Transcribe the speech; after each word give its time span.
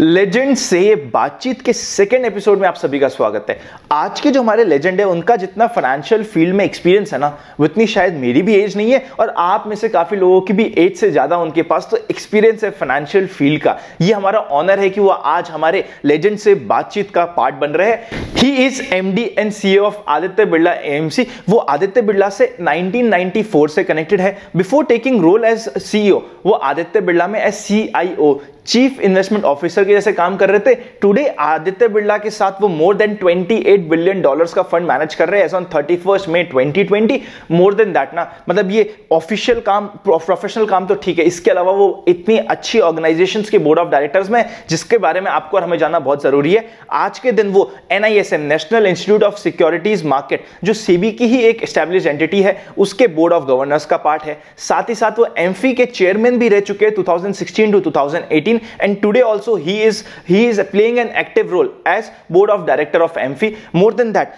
Legend 0.00 0.54
से 0.56 0.94
बातचीत 1.14 1.60
के 1.62 1.72
सेकेंड 1.72 2.24
एपिसोड 2.24 2.58
में 2.58 2.66
आप 2.68 2.74
सभी 2.74 2.98
का 2.98 3.08
स्वागत 3.08 3.46
है। 3.50 3.58
आज 3.92 4.20
के 4.20 4.30
जो 4.30 4.42
हमारे 4.42 4.64
लेजेंड 4.64 5.00
है, 5.00 5.06
उनका 5.06 5.34
जितना 5.36 5.66
फाइनेंशियल 5.66 6.22
फ़ील्ड 6.24 6.54
में 6.56 6.64
एक्सपीरियंस 6.64 7.12
है 7.12 7.18
ना 7.20 7.36
उतनी 7.60 7.86
शायद 7.86 8.14
मेरी 8.14 8.42
भी 8.42 8.54
एज 8.54 8.76
नहीं 8.76 8.92
है 8.92 9.04
और 9.20 9.34
आप 9.38 9.64
में 9.66 9.74
से 9.76 9.88
काफ़ी 9.88 10.16
लोगों 10.16 10.40
की 10.40 10.52
भी 10.52 10.64
एज 10.78 10.96
से 10.96 11.10
ज़्यादा 11.10 11.36
उनके 11.38 11.62
पास 11.62 11.88
तो 11.90 11.96
एक्सपीरियंस 12.10 12.64
है 12.64 12.70
फाइनेंशियल 12.70 13.26
फ़ील्ड 13.28 13.62
का। 13.62 13.76
ये 14.00 14.12
हमारा 14.12 14.38
ऑनर 14.40 14.78
है 14.80 14.88
कि 14.90 15.00
वो 15.00 15.08
आज 15.08 15.50
हमारे 15.50 15.84
लेजेंड 16.04 16.38
से 16.38 16.54
बातचीत 16.54 17.10
का 17.10 17.24
पार्ट 17.36 17.54
बन 17.56 17.70
रहे 17.72 17.90
हैं। 17.90 18.28
Is 18.60 18.80
M 18.94 19.12
D 19.14 19.24
and 19.38 19.50
C 19.52 19.76
of 19.78 19.96
Aditya 20.08 20.44
Birla 20.44 20.72
AMC 20.72 21.26
वो 21.48 21.56
आदित्य 21.58 22.02
बिरला 22.02 22.28
से 22.28 22.46
1994 22.60 23.68
से 23.68 23.84
कनेक्टेड 23.84 24.20
है। 24.20 24.36
Before 24.56 24.84
taking 24.84 25.20
role 25.22 25.44
as 25.44 25.68
CEO 25.78 26.22
वो 26.46 26.52
आदित्य 26.52 27.00
बिरला 27.00 27.26
में 27.26 27.40
as 27.40 27.54
CIO 27.54 28.32
chief 28.66 29.00
investment 29.00 29.44
officer 29.44 29.84
के 29.84 29.92
जैसे 29.92 30.12
काम 30.12 30.36
कर 30.36 30.50
रहे 30.50 30.58
थे। 30.60 30.74
टुडे 31.02 31.26
आदित्य 31.38 31.88
बिरला 31.88 32.16
के 32.18 32.30
साथ 32.30 32.60
वो 32.60 32.68
मोर 32.68 32.96
देन 32.96 33.14
28 33.16 33.88
बिलियन 33.90 34.20
डॉलर्स 34.22 34.54
का 34.54 34.62
फंड 34.62 34.88
मैनेज 34.88 35.14
कर 35.14 35.28
रहे 35.28 35.40
हैं। 35.42 35.48
On 35.50 35.64
thirty 35.74 35.96
first 35.96 36.28
May 36.28 36.42
2020 36.44 37.20
more 37.50 37.74
than 37.74 37.92
that 37.92 38.14
ना। 38.14 38.28
मतलब 38.48 38.70
ये 38.70 38.94
ऑफिशियल 39.12 39.60
काम 39.60 39.86
प्रोफेशनल 40.04 40.66
काम 40.66 40.86
तो 40.86 40.94
ठीक 40.94 41.18
है। 41.18 41.24
इसके 41.24 41.50
अलावा 41.50 41.72
वो 41.72 42.04
इतनी 42.08 42.36
अच्छी 42.38 42.80
ऑर्गेनाइजेशन 42.80 43.42
के 43.50 43.58
बोर्ड 43.58 43.78
ऑफ़ 43.78 43.88
डायरेक्टर्स 43.88 44.30
में 44.30 44.44
जिसके 44.70 44.98
बारे 44.98 45.20
में 45.20 45.30
आपको 45.30 45.56
और 45.56 45.62
हमें 45.62 45.76
जानना 45.78 45.98
बहुत 45.98 46.22
ज़रूरी 46.22 46.52
है। 46.54 46.64
आज 46.92 47.18
के 47.18 47.32
दिन 47.32 47.48
वो 47.48 47.70
NISM 47.92 48.40
national 48.42 48.86
institute 48.86 49.22
of 49.22 49.38
securities 49.38 50.04
market 50.04 50.44
जो 50.64 50.72
सीबी 50.74 51.10
की 51.12 51.26
ही 51.26 51.40
एक 51.40 51.64
स्टैब्लिश 51.68 52.06
एंटिटी 52.06 52.42
है, 52.42 52.56
उसके 52.78 53.06
बोर्ड 53.08 53.32
ऑफ़ 53.32 53.44
गवर्नर्स 53.44 53.86
का 53.86 53.96
पार्ट 53.96 54.22
है। 54.22 54.38
साथ 54.58 54.88
ही 54.88 54.94
साथ 54.94 55.18
वो 55.18 55.26
एमफी 55.38 55.72
के 55.74 55.84
चेयरमैन 55.86 56.38
भी 56.38 56.48
रह 56.48 56.60
चुके 56.60 56.86
हैं 56.86 56.94
2016 56.94 57.72
to 57.72 57.80
2018 57.80 58.49
and 58.49 59.01
today 59.01 59.21
also 59.21 59.55
he 59.55 59.81
is 59.83 60.03
he 60.25 60.45
is 60.47 60.61
playing 60.71 60.99
an 60.99 61.09
active 61.09 61.51
role 61.51 61.69
as 61.85 62.11
board 62.29 62.49
of 62.49 62.65
director 62.65 63.03
of 63.03 63.13
MFI 63.13 63.57
more 63.73 63.91
than 63.91 64.13
that 64.13 64.37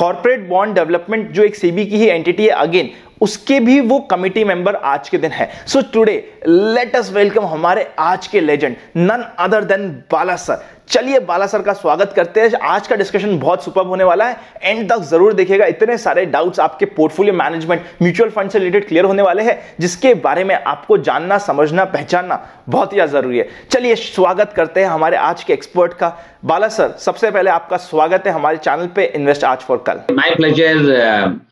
corporate 0.00 0.48
bond 0.48 0.76
development 0.76 1.32
जो 1.32 1.42
एक 1.44 1.56
सेबी 1.56 1.86
की 1.86 1.96
ही 1.96 2.08
एंटिटी 2.08 2.46
है 2.46 2.50
अगेन 2.66 2.90
उसके 3.21 3.59
भी 3.59 3.79
वो 3.81 3.99
कमिटी 4.11 4.43
मेंबर 4.43 4.75
आज 4.75 5.09
के 5.09 5.17
दिन 5.17 5.31
है। 5.31 5.49
So 5.67 5.81
today 5.93 6.13
let 6.47 6.95
us 6.95 7.11
welcome 7.13 7.45
हमारे 7.47 7.87
आज 7.99 8.27
के 8.27 8.41
legend 8.41 8.75
none 8.97 9.25
other 9.39 9.63
than 9.63 9.89
Bala 10.11 10.35
sir 10.37 10.63
चलिए 10.89 11.19
बाला 11.19 11.45
सर 11.47 11.61
का 11.61 11.73
स्वागत 11.73 12.11
करते 12.15 12.41
हैं। 12.41 12.59
आज 12.63 12.87
का 12.87 12.95
डिस्कशन 12.95 13.37
बहुत 13.39 13.63
सुपर 13.63 13.85
होने 13.85 14.03
वाला 14.03 14.25
है। 14.25 14.37
एंड 14.63 14.89
तक 14.89 15.01
ज़रूर 15.03 15.33
देखिएगा। 15.33 15.65
इतने 15.65 15.97
सारे 15.97 16.25
डाउट्स 16.27 16.59
आपके 16.59 16.85
पोर्टफोलियो 16.87 17.33
मैनेजमेंट 17.33 17.81
म्यूचुअल 18.01 18.29
फंड 18.29 18.49
से 18.49 18.59
रिलेटेड 18.59 18.87
क्लियर 18.87 19.05
होने 19.05 19.21
वाले 19.21 19.43
हैं, 19.43 19.59
जिसके 19.79 20.13
बारे 20.15 20.43
में 20.43 20.55
आपको 20.55 20.97
जानना, 20.99 21.37
समझना, 21.39 21.85
पहचानना 21.85 22.39
बहुत 22.69 22.93
ही 22.93 23.07
ज़रूरी 23.07 23.37
है। 23.37 23.47
चलिए 23.71 23.95
स्वागत 23.95 24.53
करते 24.55 24.81
हैं 24.81 24.89
हमारे 24.89 25.17
आज 25.17 25.43
के 25.43 25.53
एक्सपर्ट 25.53 25.93
का। 25.93 26.15
बाला 26.45 26.67
सर 26.69 26.95
सबसे 26.99 27.31
पहले 27.31 27.49
आपका 27.49 27.77
स्वागत 27.79 28.27
है 28.27 28.33
हमारे 28.33 28.57
चैनल 28.59 28.87
पे 28.95 29.05
इन्वेस्ट 29.05 29.43
आज 29.45 29.59
फॉर 29.59 29.83
कल। 29.87 30.01
माई 30.11 30.35
प्लेजर 30.35 30.91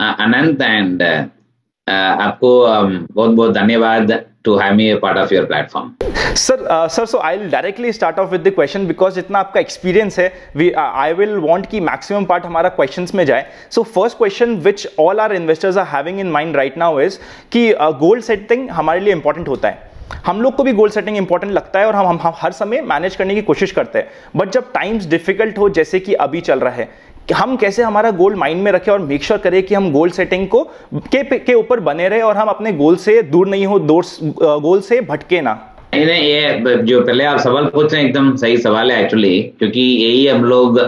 अनंत 0.01 0.61
एंड 0.61 1.01
आपको 1.87 2.49
बहुत 3.13 3.31
बहुत 3.31 3.53
धन्यवाद 3.53 4.23
to 4.45 4.53
have 4.59 4.73
me 4.77 4.85
a 4.91 4.95
part 5.01 5.17
of 5.19 5.29
your 5.31 5.45
platform. 5.49 5.91
Sir, 6.35 6.55
uh, 6.69 6.87
sir, 6.89 7.05
so 7.05 7.19
I'll 7.19 7.49
directly 7.51 7.91
start 7.97 8.17
off 8.19 8.33
with 8.33 8.43
the 8.47 8.51
question 8.51 8.87
because 8.87 9.15
जितना 9.15 9.39
आपका 9.39 9.61
experience 9.61 10.17
है, 10.19 10.25
we 10.55 10.67
uh, 10.73 10.87
I 11.03 11.13
will 11.19 11.37
want 11.45 11.69
कि 11.71 11.81
maximum 11.81 12.27
part 12.31 12.45
हमारा 12.45 12.75
questions 12.79 13.13
में 13.15 13.25
जाए. 13.25 13.45
So 13.75 13.83
first 13.97 14.17
question 14.17 14.57
which 14.65 14.85
all 14.97 15.21
our 15.25 15.37
investors 15.39 15.79
are 15.83 15.87
having 15.93 16.19
in 16.25 16.33
mind 16.35 16.59
right 16.61 16.77
now 16.83 16.91
is 17.05 17.17
कि 17.51 17.73
uh, 17.73 17.91
goal 18.03 18.21
setting 18.29 18.69
हमारे 18.69 18.99
लिए 18.99 19.15
important 19.15 19.47
होता 19.47 19.69
है. 19.69 19.91
हम 20.25 20.41
लोग 20.41 20.55
को 20.55 20.63
भी 20.63 20.73
गोल 20.73 20.89
सेटिंग 20.89 21.17
इंपॉर्टेंट 21.17 21.53
लगता 21.53 21.79
है 21.79 21.85
और 21.85 21.95
हम, 21.95 22.05
हम, 22.05 22.33
हर 22.35 22.51
समय 22.51 22.81
मैनेज 22.81 23.15
करने 23.15 23.35
की 23.35 23.41
कोशिश 23.41 23.71
करते 23.71 23.99
हैं 23.99 24.07
बट 24.35 24.49
जब 24.49 24.71
टाइम्स 24.73 25.05
डिफ़िकल्ट 25.05 25.57
हो 25.57 25.69
जैसे 25.69 25.99
कि 25.99 26.13
अभी 26.13 26.41
चल 26.41 26.59
रहा 26.59 26.73
है 26.73 26.89
हम 27.27 27.55
कैसे 27.57 27.83
हमारा 27.83 28.09
गोल 28.11 28.35
माइंड 28.35 28.61
में 28.63 28.71
रखें 28.71 28.91
और 28.91 28.99
मेक 29.01 29.23
श्योर 29.23 29.39
करें 29.39 29.61
कि 29.63 29.75
हम 29.75 29.91
गोल 29.91 30.09
सेटिंग 30.11 30.47
को 30.47 30.63
के 30.95 31.23
के 31.39 31.53
ऊपर 31.53 31.79
बने 31.81 32.07
रहे 32.09 32.21
और 32.21 32.37
हम 32.37 32.47
अपने 32.47 32.71
गोल 32.73 32.95
से 32.97 33.21
दूर 33.23 33.47
नहीं 33.47 33.65
हो 33.65 33.77
दूर 33.81 34.05
गोल 34.61 34.81
से 34.81 34.99
भटके 35.01 35.41
ना। 35.41 35.53
नहीं 35.93 36.05
नहीं, 36.05 36.23
ये 36.23 36.75
जो 36.83 37.01
पहले 37.01 37.23
आप 37.25 37.39
सवाल 37.39 37.65
पूछ 37.65 37.93
रहे 37.93 38.01
हैं, 38.01 38.09
एकदम 38.09 38.35
सही 38.35 38.57
सवाल 38.57 38.91
है 38.91 39.01
एक्चुअली 39.03 39.41
क्योंकि 39.59 39.81
यही 39.81 40.25
हम 40.27 40.43
लोग 40.45 40.79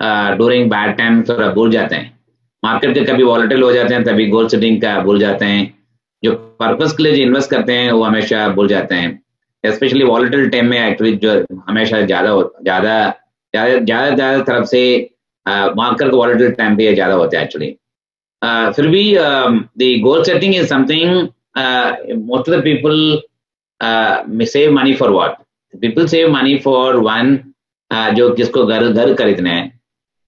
ड्यूरिंग 0.00 0.70
बैड 0.70 0.96
टाइम 0.98 1.22
थोड़ा 1.28 1.48
भूल 1.54 1.70
जाते 1.70 1.96
हैं। 1.96 2.16
मार्केट 2.62 2.94
के 2.94 3.04
कभी 3.04 3.22
वॉलेटिल 3.22 3.62
हो 3.62 3.72
जाते 3.72 3.94
हैं, 3.94 4.02
तभी 4.04 4.26
गोल 4.28 4.48
सेटिंग 4.48 4.80
का 4.82 4.98
भूल 5.02 5.20
जाते 5.20 5.44
हैं। 5.44 5.74
जो 6.22 6.32
पर्पज 6.60 6.92
के 6.92 7.02
लिए 7.02 7.12
जो 7.12 7.22
इन्वेस्ट 7.22 7.50
करते 7.50 7.72
हैं, 7.72 7.90
वो 7.92 8.02
हमेशा 8.04 8.48
भूल 8.54 8.68
जाते 8.68 8.94
हैं। 8.94 9.72
स्पेशली 9.72 10.04
वॉलेटिल 10.04 10.48
टाइम 10.50 10.66
में 10.66 10.78
एक्चुअली 10.80 11.12
जो 11.16 11.32
हमेशा 11.68 12.00
ज़्यादा 12.00 12.34
ज़्यादा 12.62 12.96
ज़्यादा 13.54 13.78
ज़्यादा 13.78 14.38
तरफ़ 14.42 14.64
से 14.66 14.82
मार्कर 15.76 16.08
वॉलेटिल 16.10 16.50
टाइम 16.52 16.76
पे 16.76 16.92
ज़्यादा 16.94 17.14
होते 17.14 17.36
हैं 17.36 17.44
एक्चुअली 17.44 17.70
फिर 18.76 18.88
भी 18.88 19.04
the 19.78 20.00
goal 20.02 20.22
setting 20.24 20.54
is 20.54 20.66
something 20.66 21.28
most 22.28 22.48
of 22.48 22.56
the 22.56 22.62
people 22.64 24.44
save 24.46 24.72
money 24.72 24.94
for 24.94 25.10
what 25.10 25.36
people 25.74 26.06
save 26.06 26.30
money 26.32 26.56
for 26.58 26.96
one 27.08 27.38
जो 28.16 28.30
किसको 28.34 28.66
घर 28.66 28.88
घर 28.88 29.14
खरीदना 29.14 29.50
है 29.50 29.72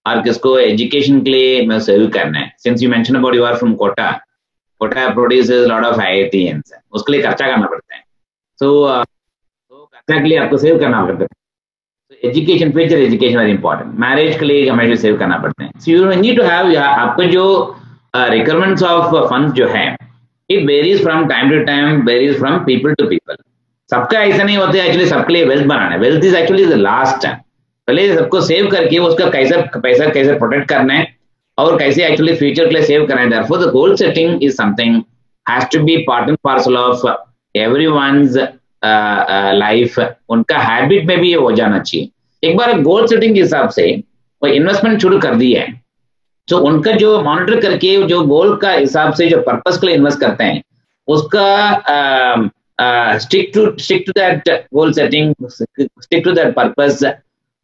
और 0.06 0.22
किसको 0.22 0.58
एजुकेशन 0.58 1.20
के 1.22 1.30
लिए 1.30 1.66
मैं 1.66 1.78
सेव 1.80 2.06
करना 2.14 2.38
है. 2.38 2.52
Since 2.58 2.82
you 2.82 2.90
mention 2.90 3.14
about 3.16 3.34
you 3.34 3.44
are 3.44 3.56
from 3.56 3.74
Kota 3.74 4.10
Kota 4.80 5.08
produces 5.14 5.66
lot 5.68 5.84
of 5.84 6.00
I 6.00 6.06
I 6.06 6.12
IITians 6.12 6.72
उसके 6.92 7.12
लिए 7.12 7.22
खर्चा 7.22 7.46
करना 7.46 7.66
पड़ता 7.66 7.94
है. 7.94 8.02
सो 8.58 8.66
so, 8.66 8.92
uh, 8.92 9.04
तो 9.70 9.84
खर्चा 9.84 10.22
के 10.22 10.28
लिए 10.28 10.38
आपको 10.38 10.56
सेव 10.56 10.78
करना 10.78 11.04
पड़ता 11.06 11.22
है. 11.22 11.28
Education 12.22 12.70
future 12.72 12.98
education 12.98 13.38
very 13.38 13.50
important 13.50 13.98
marriage 14.00 14.38
के 14.38 14.46
लिए 14.46 14.68
हमेशा 14.68 14.94
सेव 15.02 15.16
करना 15.18 15.36
पड़ता 15.38 15.64
है. 15.64 15.70
So 15.78 15.90
you 15.90 16.04
need 16.10 16.36
to 16.36 16.42
have 16.44 16.76
आपको 16.78 17.24
जो 17.26 17.44
रिक्वायरमेंट्स 18.16 18.82
ऑफ़ 18.82 19.14
फंड 19.30 19.52
जो 19.54 19.68
है 19.68 19.86
it 20.50 20.64
varies 20.66 21.02
from 21.02 21.26
time 21.28 21.50
to 21.50 21.58
time 21.64 22.02
varies 22.06 22.38
from 22.38 22.58
people 22.64 22.94
to 22.98 23.06
people 23.08 23.36
सबका 23.90 24.18
ऐसा 24.22 24.42
नहीं 24.42 24.56
होता 24.56 24.78
है 24.78 24.84
एक्चुअली 24.86 25.06
सबके 25.08 25.32
लिए 25.32 25.44
वेल्थ 25.44 25.66
बनाना 25.66 25.90
है. 25.90 25.98
Wealth 25.98 26.24
is 26.24 26.36
actually 26.36 26.66
the 26.66 26.72
last 26.72 27.26
पहले 27.26 28.12
सबको 28.14 28.40
सेव 28.40 28.66
करके 28.70 28.98
उसका 28.98 29.28
कैसा, 29.30 29.60
पैसा 29.76 30.08
कैसे 30.10 30.34
प्रोटेक्ट 30.38 30.68
करना 30.68 30.94
है 30.94 31.06
और 31.58 31.78
कैसे 31.78 32.04
एक्चुअली 32.06 32.34
फ्यूचर 32.34 32.66
के 32.66 32.74
लिए 32.74 32.82
सेव 32.82 33.06
करना 33.06 33.36
है. 33.36 33.42
For 33.44 33.58
the 33.58 33.70
goal 33.72 33.94
setting 33.96 34.42
is 34.44 34.54
something 34.56 35.02
has 35.46 35.64
to 35.72 35.82
be 35.84 35.96
part 36.08 36.28
and 36.28 36.38
parcel 36.44 36.76
of 36.76 37.06
every 37.54 37.86
life 38.84 39.98
उनका 40.28 40.58
हैबिट 40.58 41.06
में 41.06 41.18
भी 41.20 41.30
ये 41.30 41.36
हो 41.36 41.52
जाना 41.52 41.78
चाहिए 41.78 42.48
एक 42.48 42.56
बार 42.56 42.80
गोल 42.82 43.06
सेटिंग 43.06 43.34
के 43.34 43.40
हिसाब 43.40 43.68
से 43.70 43.90
वो 44.42 44.48
इन्वेस्टमेंट 44.48 45.00
शुरू 45.02 45.18
कर 45.20 45.34
दी 45.34 45.52
है 45.52 45.66
तो 46.48 46.58
उनका 46.68 46.92
जो 46.92 47.20
मॉनिटर 47.22 47.60
करके 47.60 47.96
जो 48.08 48.20
गोल 48.26 48.56
का 48.56 48.72
हिसाब 48.72 49.12
से 49.14 49.26
जो 49.28 49.40
पर्पस 49.40 49.78
के 49.78 49.86
लिए 49.86 49.96
इन्वेस्ट 49.96 50.20
करते 50.20 50.44
हैं 50.44 50.62
उसका 51.08 51.48
stick 53.18 53.50
to 53.54 53.66
stick 53.78 54.04
to 54.06 54.12
that 54.12 54.48
goal 54.74 54.92
setting 54.92 55.34
stick 55.48 56.24
to 56.24 56.32
that 56.32 56.54
purpose 56.54 57.04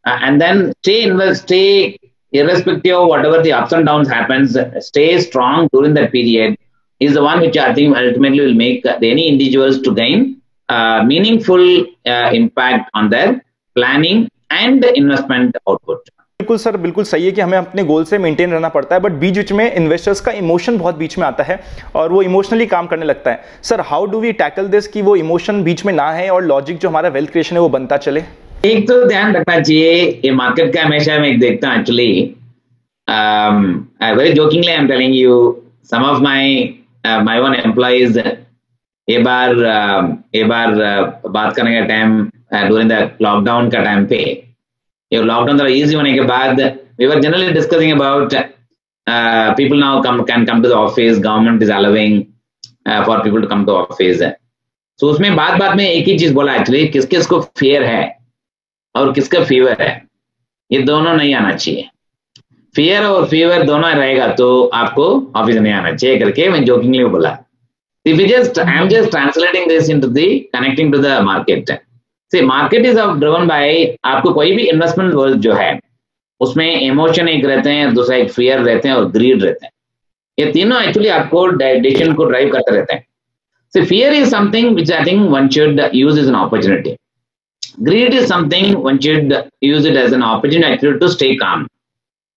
and 0.04 0.41
then 0.41 0.72
stay 0.83 1.03
invest 1.03 1.43
stay 1.43 1.98
irrespective 2.33 2.97
of 2.97 3.09
whatever 3.09 3.43
the 3.43 3.53
ups 3.53 3.72
and 3.72 3.87
downs 3.87 4.09
happens 4.09 4.56
stay 4.78 5.19
strong 5.21 5.69
during 5.72 5.94
that 5.94 6.12
period 6.12 6.56
is 7.00 7.15
the 7.15 7.22
one 7.22 7.41
which 7.41 7.56
i 7.56 7.75
think 7.75 7.97
ultimately 7.97 8.41
will 8.41 8.54
make 8.54 8.87
any 9.03 9.28
individuals 9.28 9.81
to 9.81 9.94
gain 9.94 10.41
uh, 10.69 11.03
meaningful 11.04 11.65
uh, 12.06 12.31
impact 12.32 12.91
on 12.94 13.10
their 13.10 13.41
planning 13.77 14.28
and 14.50 14.84
investment 14.94 15.56
output. 15.69 15.99
बिल्कुल 16.41 16.59
sir 16.59 16.77
बिल्कुल 16.77 17.04
सही 17.04 17.25
है 17.25 17.31
कि 17.32 17.41
हमें 17.41 17.56
अपने 17.59 17.82
गोल 17.84 18.04
से 18.04 18.19
maintain 18.19 18.50
रहना 18.53 18.69
पड़ता 18.69 18.94
है 18.94 19.00
बट 19.00 19.12
बीच 19.21 19.37
बीच 19.37 19.53
में 19.53 19.72
इन्वेस्टर्स 19.72 20.21
का 20.21 20.32
इमोशन 20.32 20.78
बहुत 20.78 20.97
बीच 20.97 21.16
में 21.19 21.27
आता 21.27 21.44
है 21.44 21.59
और 21.94 22.12
वो 22.12 22.22
इमोशनली 22.22 22.66
काम 22.66 22.87
करने 22.87 23.06
लगता 23.06 23.31
है। 23.31 23.41
Sir 23.62 23.81
how 23.81 24.06
do 24.06 24.21
we 24.21 24.32
tackle 24.32 24.66
this 24.69 24.88
कि 24.88 25.03
वो 25.03 25.16
इमोशन 25.16 25.62
बीच 25.65 25.84
में 25.87 25.93
ना 25.93 26.10
है 26.12 26.31
और 26.31 26.44
लॉजिक 26.44 26.78
जो 26.78 26.88
हमारा 26.88 27.09
वेल्थ 27.09 27.31
क्रिएशन 27.31 27.56
है 27.56 27.62
वो 27.62 27.69
बनता 27.69 27.97
चले? 27.97 28.22
एक 28.65 28.88
तो 28.88 29.04
ध्यान 29.09 29.37
रखना 29.37 29.59
चाहिए 29.60 30.21
ये 30.24 30.30
मार्केट 30.33 30.74
का 30.74 30.83
हमेशा 30.83 31.18
मैं 31.18 31.39
देखता 31.41 31.68
हूँ 31.68 31.78
actually 31.80 32.34
very 34.16 34.33
jokingly 34.33 34.71
I 34.71 34.77
am 34.77 34.89
telling 34.89 35.15
you 35.15 35.63
some 35.91 36.03
of 36.03 36.22
my 36.22 36.68
my 37.07 37.41
one 37.41 37.54
employees 37.54 38.18
ये 39.08 39.18
बार 39.18 39.54
ये 40.34 40.44
बार 40.44 40.74
बात 41.28 41.54
करने 41.56 41.74
का 41.74 41.86
टाइम 41.86 42.22
ड्यूरिंग 42.54 42.91
द 42.91 43.10
लॉकडाउन 43.22 43.70
का 43.70 43.82
टाइम 43.84 44.06
पे। 44.06 44.18
ये 45.12 45.22
लॉकडाउन 45.22 45.58
थोड़ा 45.58 45.70
इजी 45.70 45.94
होने 45.94 46.12
के 46.14 46.20
बाद 46.30 46.60
we 47.00 47.06
were 47.06 47.20
generally 47.20 47.50
discussing 47.53 47.92
about 47.92 48.34
people 49.56 49.78
now 49.78 50.00
come 50.03 50.22
can 50.30 50.44
come 50.47 50.62
to 50.62 50.68
the 50.68 50.72
office 50.72 51.18
government 51.18 51.62
is 51.62 51.72
allowing 51.72 52.22
for 53.06 53.22
people 53.22 53.41
to 53.42 53.48
come 53.48 53.64
to 53.66 53.72
office 53.72 54.22
so 55.00 55.10
उसमें 55.10 55.34
बात 55.36 55.58
बात 55.60 55.76
में 55.76 55.88
एक 55.88 56.08
ही 56.08 56.18
चीज़ 56.18 56.34
बोला 56.34 56.54
एक्चुअली 56.56 56.86
किस 56.88 57.06
किस 57.06 57.26
को 57.26 57.41
फेयर 57.58 57.82
है 57.84 58.16
और 58.94 59.12
किसका 59.12 59.42
फीवर 59.44 59.82
है? 59.82 60.03
ये 60.70 60.78
दोनों 60.82 61.14
नहीं 61.14 61.34
आना 61.34 61.53
चाहिए। 61.53 61.88
फियर 62.74 63.04
और 63.04 63.26
फीवर 63.28 63.62
दोनों 63.66 63.91
रहेगा 63.91 64.26
तो 64.34 64.47
आपको 64.74 65.04
ऑफ़िस 65.36 65.56
नहीं 65.56 65.72
आना 65.72 65.92
चाहिए 65.92 66.18
करके 66.18 66.48
मैं 66.48 66.64
जोकिंगली 66.64 67.04
बोला। 67.06 67.38
If 68.06 68.20
you 68.20 68.26
just 68.28 68.58
i'm 68.60 68.88
just 68.88 69.10
translating 69.10 69.66
this 69.68 69.88
into 69.88 70.08
the 70.08 70.26
connecting 70.54 70.92
to 70.92 71.03
the 71.08 71.16
market 71.32 71.76
से 72.32 72.41
मार्केट 72.42 72.86
इज़ 72.86 72.97
ड्रिवन 73.18 73.47
बाय 73.47 73.97
आपको 74.04 74.32
कोई 74.34 74.53
भी 74.56 74.62
इन्वेस्टमेंट 74.68 75.12
वर्ल्ड 75.14 75.41
जो 75.41 75.53
है 75.54 75.68
उसमें 76.41 76.80
इमोशन 76.80 77.28
एक 77.28 77.44
रहते 77.44 77.70
हैं 77.70 77.92
दूसरा 77.94 78.16
एक 78.16 78.30
फियर 78.32 78.60
रहते 78.60 78.88
हैं 78.88 78.94
और 78.94 79.04
ग्रीड 79.10 79.42
रहते 79.42 79.66
हैं 79.66 79.72
ये 80.38 80.53
तीनों 80.53 80.80
एक्चुअली 80.82 81.08
आपको 81.18 81.47
डिसीज़न 81.60 82.14
को 82.14 82.24
ड्राइव 82.24 82.50
करते 82.53 82.74
रहते 82.76 82.94
हैं 82.94 83.04
So 83.74 83.84
fear 83.84 84.10
is 84.10 84.30
something 84.30 84.74
which 84.74 84.91
I 84.91 85.04
think 85.04 85.30
one 85.30 85.50
should 85.50 85.80
use 85.92 86.16
as 86.16 86.28
an 86.28 86.34
opportunity. 86.34 86.97
Greed 87.82 88.14
is 88.14 88.26
something 88.26 88.80
one 88.80 89.00
should 89.00 89.34
use 89.60 89.84
it 89.84 89.97
as 89.97 90.12
an 90.12 90.22
opportunity 90.22 90.72
actually 90.72 90.98
to 90.98 91.08
stay 91.10 91.36
calm. 91.36 91.66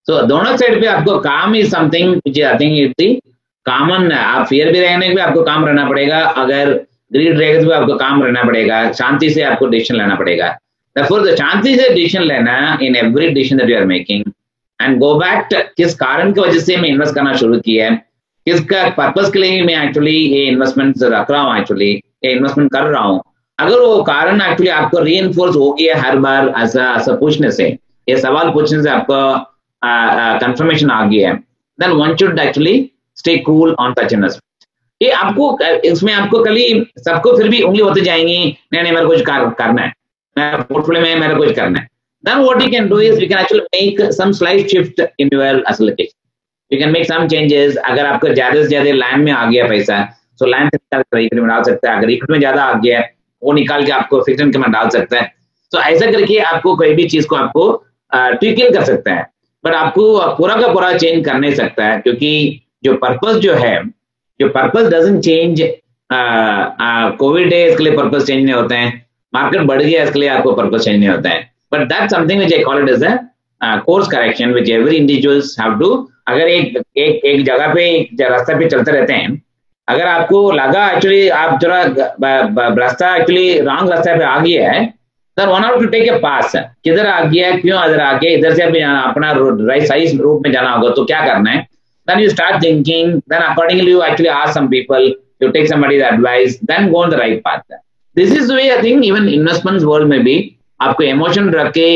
So 0.07 0.21
दोनों 0.27 0.56
side 0.57 0.80
पे 0.81 0.88
आपको 0.88 1.18
काम 1.19 1.56
is 1.56 1.69
something 1.71 2.13
which 2.16 2.42
I 2.42 2.57
think 2.60 2.94
it 3.00 3.21
common 3.69 4.12
आप 4.13 4.48
fear 4.48 4.71
भी 4.71 4.80
रहने 4.80 5.10
भी 5.10 5.21
आपको 5.21 5.44
काम 5.44 5.66
रहना 5.66 5.89
पड़ेगा। 5.89 6.19
अगर 6.44 6.74
ग्रीड 7.13 7.38
रहेगा 7.39 7.62
तो 7.63 7.71
आपको 7.74 7.95
काम 7.98 8.24
रहना 8.24 8.44
पड़ेगा। 8.44 8.92
शांति 8.94 9.30
से 9.30 9.42
आपको 9.44 9.68
डिसीज़न 9.68 9.98
लेना 9.98 10.16
पड़ेगा। 10.16 10.57
Therefore, 10.95 11.24
the 11.25 11.36
शांति 11.38 11.75
से 11.75 11.89
डिसीज़न 11.94 12.24
लेना 12.24 12.77
in 12.81 12.95
every 12.95 13.27
decision 13.30 13.57
that 13.57 13.69
you 13.69 13.77
are 13.77 13.86
making 13.86 14.24
and 14.80 14.98
go 15.00 15.13
back 15.16 15.48
किस 15.77 15.95
कारण 15.95 16.31
की 16.33 16.42
वजह 16.42 16.60
से 16.60 16.77
मैं 16.77 16.89
इन्वेस्ट 16.89 17.16
करना 17.16 17.33
शुरू 17.38 17.60
किया 17.60 17.89
है? 17.89 17.95
किसका 18.48 18.88
पर्पज 18.98 19.30
के 19.31 19.39
लिए 19.39 19.62
मैं 19.63 19.83
एक्चुअली 19.83 20.12
ये 20.12 20.44
इन्वेस्टमेंट 20.48 20.95
रख 21.04 21.31
रहा 21.31 21.42
हूँ 21.42 21.57
एक्चुअली 21.60 21.89
ये 22.25 22.31
इन्वेस्टमेंट 22.31 22.71
कर 22.74 22.83
रहा 22.83 23.01
हूँ। 23.01 23.21
अगर 23.60 23.80
वो 23.80 24.01
कारण 24.04 24.42
एक्चुअली 24.42 24.69
आपको 24.71 25.00
री 25.00 25.18
हो 25.18 25.71
गया 25.74 25.98
हर 26.01 26.18
बार 26.19 26.54
ऐसा 26.57 26.94
ऐसा 26.98 27.16
पूछने 27.16 27.51
से, 27.51 27.66
ये 28.07 28.18
सवाल 28.18 28.50
पूछने 28.51 28.81
से 28.83 28.89
आपको 28.89 29.18
कंफर्मेशन 30.45 30.89
आ 30.92 31.04
गया 31.06 31.30
है। 31.30 31.36
Then 31.80 31.92
one 31.94 32.16
should 32.16 32.39
actually 32.39 32.75
stay 33.19 33.38
cool 33.45 33.75
on 33.80 33.94
investment 34.01 34.68
ये 35.01 35.10
आपको 35.12 35.57
इसमें 35.86 36.13
आपको 36.13 36.44
कल 36.44 36.56
ही 36.56 36.83
सबको 37.00 37.36
फिर 37.38 37.50
भी 37.50 37.62
उंगली 37.62 37.81
होती 37.81 38.01
जाएँगी 38.01 38.38
नहीं 38.74 38.81
नहीं 38.81 38.94
मेरे 38.94 39.06
कुछ 39.06 39.21
कर, 39.21 39.50
करना 39.50 39.81
है। 39.81 39.94
मेरा 40.36 40.57
पोर्टफोलियो 40.63 41.04
में 41.04 41.16
मेरा 41.19 41.38
कुछ 41.38 41.56
करना 41.56 41.80
है। 41.80 41.88
Then 42.24 42.42
what 42.44 42.62
you 42.62 42.69
can 42.71 42.88
do 42.88 42.98
is 43.00 43.19
you 43.19 43.27
can 43.27 43.38
actually 43.38 43.62
make 43.74 44.00
some 44.13 44.31
slight 44.38 44.71
shift 44.71 44.98
in 45.18 45.30
your 45.33 45.51
allocation 45.71 46.16
you 46.71 46.80
can 46.80 46.92
make 46.92 47.06
some 47.07 47.27
changes 47.27 47.75
अगर 47.77 48.06
आपको 48.06 48.33
ज़्यादा 48.33 48.62
से 48.62 48.68
ज़्यादा 48.68 48.92
लैंड 48.94 49.24
में 49.24 49.31
आ 49.31 49.45
गया 49.45 49.68
पैसा 49.68 50.01
तो 50.39 50.45
लैंड 50.45 50.75
इक्विटी 50.75 51.39
में 51.39 51.48
डाल 51.48 51.63
सकता 51.63 51.92
है। 51.92 51.98
अगर 51.98 52.10
इक्विटी 52.10 52.33
में 52.33 52.39
ज़्यादा 52.39 52.63
आ 52.63 52.74
गया 52.80 53.00
वो 53.42 53.54
निकाल 53.54 53.86
के 53.86 53.92
आपको 53.92 54.21
फिक्स 54.24 54.42
इनकम 54.42 54.62
में 54.62 54.71
डाल 54.71 54.89
सकता 54.89 55.19
है। 55.19 55.31
तो 55.71 55.80
ऐसा 55.81 56.12
करके 56.12 56.38
आपको 56.45 56.75
कोई 56.75 56.94
भी 56.95 57.07
चीज़ 57.10 57.27
को 57.27 57.36
आपको 57.36 57.71
ट्विकिंग 58.12 58.74
कर 58.74 58.83
सकता 58.83 59.13
है। 59.13 59.25
बट 59.63 59.74
आपको 59.75 60.36
पूरा 60.36 60.56
का 60.62 60.68
पूरा 60.74 60.92
चेंज 60.98 61.25
कर 61.25 61.38
नहीं 61.39 61.54
सकता 61.56 61.86
है 61.86 62.00
क्योंकि 62.01 62.62
जो 62.84 62.94
पर्पज 62.98 63.38
जो 63.42 63.54
है, 63.56 63.84
जो 64.40 64.48
पर्पज 64.50 64.94
डजेंट 64.94 65.24
चेंज 65.24 65.62
कोविड 67.20 67.54
है 67.54 67.68
इसके 67.70 67.84
लिए 67.84 67.96
पर्पज 67.98 68.26
चेंज 68.28 68.44
नहीं 68.44 68.54
होते 68.56 68.76
हैं। 68.76 69.06
मार्केट 69.34 69.62
बढ़ 69.62 69.81
गया, 69.81 70.04
इसके 70.04 70.20
लिए 70.20 70.30
आपको 70.30 70.54
पर्पज 70.54 70.84
चेंज 70.84 71.00
नहीं 71.00 71.10
होता 71.10 71.30
है। 71.30 71.50
But 71.74 71.88
that 71.88 72.12
something 72.12 72.40
which 72.40 72.54
I 72.54 72.64
call 72.64 72.84
it 72.84 72.90
is 72.90 73.06
a 73.06 73.76
course 73.86 74.08
correction 74.08 74.54
which 74.54 74.70
every 74.70 74.98
individuals 74.98 75.56
have 75.60 75.78
to 75.80 75.90
अगर 76.28 76.48
एक 76.48 76.78
एक 76.98 77.26
एक 77.26 77.46
जगह 77.46 77.74
पे, 77.74 77.86
एक 77.90 78.22
रास्ते 78.22 78.56
पे 78.60 78.70
चलते 78.70 78.92
रहते 78.92 79.14
हैं, 79.14 79.42
अगर 79.88 80.06
आपको 80.08 80.52
लगा 80.52 80.90
एक्चुअली 80.92 81.28
आप 81.36 81.60
जरा 81.62 81.81
रास्ता 82.76 83.16
एक्चुअली 83.16 83.60
रॉन्ग 83.62 83.90
रास्ते 83.92 84.18
पे 84.18 84.24
आ 84.24 84.38
गया 84.40 84.72
है 84.72 84.86
sir 85.38 85.48
one 85.48 85.64
out 85.64 85.80
to 85.80 85.86
take 85.88 86.08
a 86.08 86.18
pass 86.20 86.52
किधर 86.56 87.08
आ 87.08 87.20
गया, 87.22 87.52
क्यों 87.58 87.84
इधर 87.86 88.00
आ 88.02 88.12
गया, 88.14 88.31
इधर 88.31 88.54
से 88.56 88.64
अपना 88.64 89.31
राइट 89.38 89.84
सही 89.84 90.18
रूट 90.18 90.42
में 90.44 90.52
जाना 90.52 90.72
होगा 90.72 90.90
तो 90.96 91.06
क्या 91.06 91.26
करना 91.26 91.52
है? 91.52 91.68
Then 92.10 92.24
you 92.24 92.30
start 92.36 92.62
thinking 92.66 93.12
then 93.34 93.44
accordingly 93.50 93.92
you 93.96 94.02
actually 94.10 94.34
ask 94.38 94.54
some 94.60 94.70
people 94.76 95.12
you 95.42 95.52
take 95.58 95.68
somebody's 95.74 96.06
advice 96.14 96.58
then 96.72 96.90
go 96.94 97.04
on 97.04 97.10
the 97.10 97.22
right 97.24 97.44
path 97.44 97.78
this 98.16 98.32
is 98.40 98.48
the 98.48 98.56
way 98.60 98.68
i 98.78 98.82
think 98.82 99.06
even 99.12 99.30
investments 99.40 99.86
world 99.92 100.10
में 100.10 100.24
भी 100.24 100.38
आपको 100.80 101.04
इमोशन 101.04 101.50
रख 101.54 101.72
के 101.78 101.90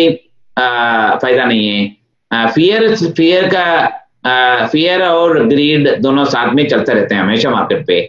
फ़ायदा 0.58 1.46
नहीं 1.46 1.68
है 1.68 2.48
fear 2.54 2.96
fear 2.96 3.48
का 3.54 4.68
fear 4.72 5.04
और 5.04 5.44
ग्रीड 5.48 5.90
दोनों 6.02 6.26
साथ 6.34 6.54
में 6.54 6.68
चलते 6.68 6.94
रहते 6.94 7.16
हैं 7.16 7.22
हमेशा 7.22 7.50
मार्केट 7.50 7.86
पे 7.88 8.02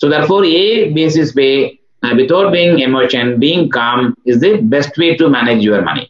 सो 0.00 0.08
दरफोर 0.08 0.46
ये 0.46 0.84
बेसिस 0.94 1.32
पे 1.36 1.48
without 2.14 2.50
being 2.52 2.80
emotion 2.82 3.34
being 3.38 3.70
calm 3.72 4.12
is 4.28 4.38
the 4.46 4.58
best 4.74 4.98
way 4.98 5.12
to 5.20 5.28
manage 5.36 5.64
your 5.64 5.84
money 5.84 6.06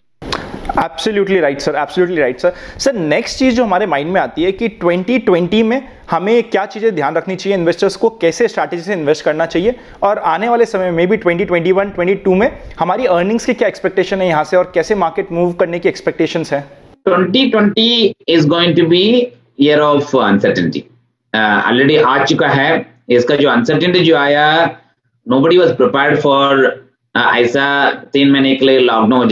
absolutely 0.79 1.39
right 1.41 1.61
sir 1.61 1.75
absolutely 1.77 2.21
right 2.21 2.41
sir 2.41 2.53
sir 2.79 2.93
next 2.95 3.39
चीज़ 3.39 3.55
जो 3.55 3.65
हमारे 3.65 3.87
माइंड 3.87 4.11
में 4.13 4.21
आती 4.21 4.43
है 4.43 4.53
कि 4.53 4.69
2020 4.85 5.63
में 5.63 5.83
हमें 6.11 6.43
क्या 6.43 6.65
चीज़ें 6.67 6.95
ध्यान 6.95 7.17
रखनी 7.17 7.37
चाहिए 7.37 7.59
इन्वेस्टर्स 7.59 7.97
को 7.97 8.11
कैसे 8.23 8.49
स्ट्रैटेजी 8.49 8.83
से 8.83 8.93
इन्वेस्ट 8.93 9.25
करना 9.25 9.47
चाहिए 9.47 9.75
और 10.03 10.19
आने 10.19 10.49
वाले 10.49 10.65
समय 10.67 10.91
में 10.91 11.07
भी 11.09 11.17
2021 11.17 11.93
22 11.99 12.37
में 12.37 12.51
हमारी 12.79 13.07
अर्निंग्स 13.07 13.47
की 13.47 13.55
क्या 13.55 13.69
एक्सपेक्टेशन 13.69 14.21
है 14.21 14.29
यहाँ 14.29 14.45
से 14.45 14.57
और 14.57 14.73
कैसे 14.75 14.95
मार्केट 14.95 15.33
मूव 15.33 15.53
करने 15.53 15.79
की 15.79 15.89
एक्सपेक्टेशंस 15.89 16.53
है? 16.53 16.65
2020 17.09 18.15
is 18.31 18.49
going 18.55 18.77
to 18.81 18.89
be 18.95 19.05
year 19.61 19.81
of 19.81 20.17
uncertainty 20.17 20.85
already 21.35 21.97
आ 21.97 22.25
चुका 22.25 22.49
है। 22.49 22.71
इसका 23.11 23.37
जो 23.37 23.49
अनसर्टेनिटी 23.51 24.01
जो 24.05 24.17
आया 24.17 24.45
no 25.27 25.41
buddy 25.41 25.59
was 25.59 25.73
prepared 25.75 26.21
for 26.21 26.67
ऐसा 27.17 27.67
तीन 28.13 28.31
महीने 28.33 28.55
के 28.57 28.67
लिए 28.67 28.79
लॉकडाउन 28.79 29.13
हो 29.13 29.25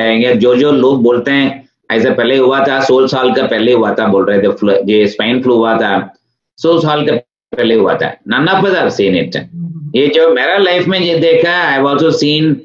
जाएँगे 0.00 0.34
जो 0.34 0.54
जो 0.54 0.72
लोग 0.72 1.02
बोलते 1.02 1.30
हैं 1.30 1.68
ऐसा 1.90 2.14
पहले 2.14 2.36
हुआ 2.36 2.64
था 2.64 2.80
सोलह 2.80 3.06
साल 3.06 3.34
का 3.34 3.46
पहले 3.46 3.72
हुआ 3.72 3.94
था 3.94 4.06
बोल 4.06 4.24
रहे 4.30 4.38
थे 4.38 4.92
ये 4.92 5.06
स्पाइन 5.06 5.42
फ्लू 5.42 5.54
हुआ 5.54 5.76
था 5.78 6.14
सोलह 6.56 6.80
साल 6.80 7.06
का 7.06 7.12
पहले 7.56 7.74
हुआ 7.74 7.94
था। 7.94 8.16
None 8.28 8.48
of 8.48 8.66
us 8.66 8.96
seen 8.96 9.16
it 9.16 9.36
ये 9.96 10.06
जो 10.06 10.34
मेरा 10.34 10.56
लाइफ 10.58 10.86
में 10.86 11.00
ये 11.00 11.18
देखा 11.18 11.50
I 11.50 11.72
have 11.72 11.88
also 11.88 12.10
seen 12.10 12.62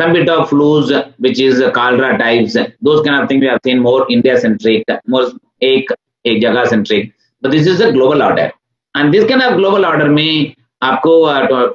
some 0.00 0.12
bit 0.16 0.28
of 0.28 0.44
flus 0.50 0.90
which 1.24 1.40
is 1.46 1.56
cholera 1.76 2.10
types 2.20 2.54
those 2.86 3.00
kind 3.06 3.16
of 3.16 3.24
things 3.28 3.42
we 3.42 3.48
have 3.48 3.60
seen 3.68 3.80
more 3.80 4.04
india 4.10 4.36
centric 4.44 4.98
more 5.10 5.30
एक 5.62 5.94
एक 6.26 6.42
जगह 6.42 6.64
centric 6.64 7.12
but 7.44 7.50
this 7.50 7.68
is 7.68 7.84
a 7.84 7.90
global 7.90 8.22
order 8.22 8.52
and 8.96 9.12
this 9.12 9.24
can 9.24 9.48
global 9.48 9.84
order 9.84 10.08
में 10.08 10.52
आपको 10.82 11.26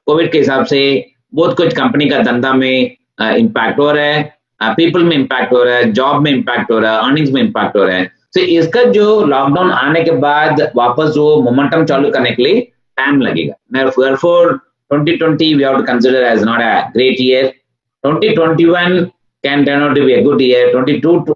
Covid 0.06 0.26
uh, 0.26 0.32
के 0.32 0.38
हिसाब 0.38 0.66
से 0.66 1.12
बहुत 1.34 1.58
कुछ 1.58 1.74
कंपनी 1.74 2.10
का 2.10 2.20
धंधा 2.20 2.54
में 2.54 2.98
इम्पैक्ट 3.22 3.74
uh, 3.74 3.80
हो 3.80 3.92
रहा 3.92 4.06
है। 4.06 4.35
पीपल 4.64 5.04
में 5.04 5.16
इम्पैक्ट 5.16 5.54
हो 5.54 5.64
रहा 5.64 5.76
है 5.76 5.92
जॉब 5.92 6.22
में 6.24 6.32
इम्पैक्ट 6.32 6.72
हो 6.72 6.80
रहा 6.80 6.92
है 6.92 7.08
अर्निंग्स 7.08 7.32
में 7.32 7.42
इम्पैक्ट 7.42 7.76
हो 7.78 7.84
रहा 7.84 7.96
है. 7.96 8.06
तो 8.34 8.42
इसका 8.42 8.84
जो 8.84 9.26
लॉकडाउन 9.26 9.72
आने 9.72 10.04
के 10.04 10.12
बाद 10.12 10.62
वापस 10.76 11.14
वो 11.18 11.42
मोमेंटम 11.42 11.86
चालू 11.86 12.12
करने 12.12 12.32
के 12.32 12.44
लिए 12.44 12.62
टाइम 12.98 13.22
लगेगा. 13.22 13.54
Therefore 13.74 14.60
2020 14.92 15.54
we 15.56 15.64
have 15.64 15.78
to 15.78 15.84
consider 15.84 16.24
as 16.24 16.44
not 16.44 16.62
a 16.62 16.92
great 16.94 17.20
year. 17.20 17.52
2021 18.04 19.12
can 19.44 19.66
turn 19.66 19.84
out 19.84 19.96
to 19.96 20.06
be 20.06 20.14
a 20.14 20.24
good 20.24 20.42
year. 20.42 20.72
22 20.72 21.36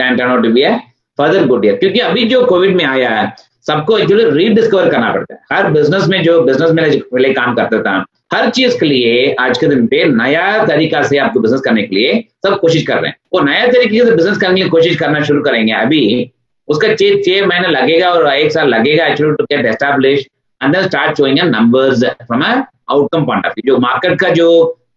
can 0.00 0.18
turn 0.18 0.30
out 0.30 0.42
to 0.42 0.52
be 0.52 0.62
a 0.62 0.80
further 1.18 1.46
good 1.46 1.64
year 1.64 1.74
क्योंकि 1.76 1.98
अभी 2.00 2.24
जो 2.28 2.44
कोविड 2.46 2.76
में 2.76 2.84
आया 2.84 3.10
है 3.10 3.26
सबको 3.66 3.98
एक्चुअली 3.98 4.24
रीडिस्कवर 4.30 4.88
करना 4.90 5.12
पड़ता 5.12 5.34
है। 5.34 5.40
हर 5.52 5.70
बिज़नेस 5.72 6.06
में 6.08 6.22
जो 6.22 6.40
बिज़नेस 6.42 6.70
में 6.70 7.00
पहले 7.00 7.32
काम 7.34 7.54
करता 7.54 7.80
था, 7.82 8.04
हर 8.34 8.48
चीज़ 8.50 8.78
के 8.80 8.86
लिए 8.86 9.32
आज 9.40 9.58
के 9.58 9.66
दिन 9.66 9.86
पे 9.86 10.04
नया 10.04 10.64
तरीका 10.66 11.02
से 11.02 11.18
आपको 11.18 11.40
बिज़नेस 11.40 11.60
करने 11.60 11.82
के 11.82 11.96
लिए 11.96 12.20
सब 12.46 12.58
कोशिश 12.60 12.86
कर 12.86 12.98
रहे 13.00 13.08
हैं। 13.08 13.16
वो 13.34 13.40
नया 13.40 13.66
तरीके 13.66 14.04
से 14.04 14.14
बिज़नेस 14.14 14.38
करने 14.38 14.62
की 14.62 14.68
कोशिश 14.68 14.96
करना 14.98 15.20
शुरू 15.24 15.42
करेंगे 15.42 15.72
अभी, 15.72 16.30
उसका 16.68 16.88
छह 16.94 17.20
छह 17.22 17.46
महीने 17.46 17.68
लगेगा 17.68 18.10
और 18.10 18.32
एक 18.34 18.52
साल 18.52 18.68
लगेगा 18.68 19.06
actually 19.06 19.34
to 19.36 19.44
get 19.44 19.66
establish 19.66 20.26
then 20.60 20.82
start 20.82 21.16
showing 21.16 21.38
numbers 21.44 22.04
from 22.04 22.42
a 22.42 22.52
outcome 22.90 23.24
point 23.26 23.46
of 23.46 23.52
view 23.52 23.74
जो 23.74 23.80
मार्केट 23.80 24.20
का 24.20 24.28
जो 24.38 24.48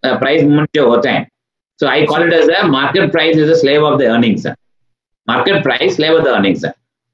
प्राइस 0.06 0.44
मूवमेंट 0.44 0.70
जो 0.76 0.88
होते 0.90 1.10
हैं 1.10 1.28
so 1.80 1.88
I 1.88 2.04
call 2.06 2.28
it 2.28 2.34
as 2.34 2.50
market 2.66 3.12
price 3.12 3.38
is 3.38 3.52
a 3.52 3.56
slave 3.62 3.86
of 3.86 4.00
the 4.02 4.06
earnings 4.12 4.48
market 5.28 5.64
price 5.64 5.96
slave 5.96 6.16
of 6.18 6.24
the 6.24 6.28
earnings 6.28 6.66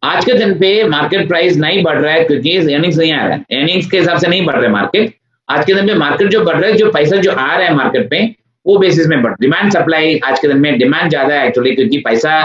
आज 0.04 0.26
के 0.26 0.34
दिन 0.34 0.54
पे 0.60 0.70
मार्केट 0.90 1.28
प्राइस 1.28 1.58
नहीं 1.58 1.84
बढ़ 1.84 1.98
रहा 1.98 2.14
है, 2.14 2.24
क्योंकि 2.24 2.56
अर्निंग्स 2.58 2.98
नहीं 2.98 3.12
आ 3.14 3.26
रहा 3.26 3.36
है। 3.36 3.60
अर्निंग्स 3.60 3.90
के 3.92 3.98
हिसाब 3.98 4.18
से 4.18 4.28
नहीं 4.28 4.46
बढ़ 4.46 4.56
रहा 4.56 4.72
मार्केट 4.72 5.14
आज 5.50 5.66
के 5.66 5.74
दिन 5.74 5.88
पे 5.88 5.94
मार्केट 5.96 6.30
जो 6.30 6.44
बढ़ 6.46 6.56
रहा 6.56 6.70
है, 6.70 6.76
जो 6.78 6.90
पैसा 6.92 7.18
जो 7.18 7.32
आ 7.32 7.56
रहा 7.56 7.68
है 7.68 7.74
मार्केट 7.76 8.10
पे, 8.10 8.24
वो 8.66 8.78
बेसिस 8.78 9.08
में 9.08 9.22
बढ़ 9.24 9.34
डिमांड 9.42 9.72
सप्लाई 9.74 10.18
आज 10.26 10.40
के 10.40 10.48
दिन 10.48 10.58
में 10.58 10.78
डिमांड 10.80 11.10
ज़्यादा 11.10 11.36
है 11.36 11.48
एक्चुअली 11.48 11.76
क्योंकि 11.76 11.98
पैसा 12.06 12.36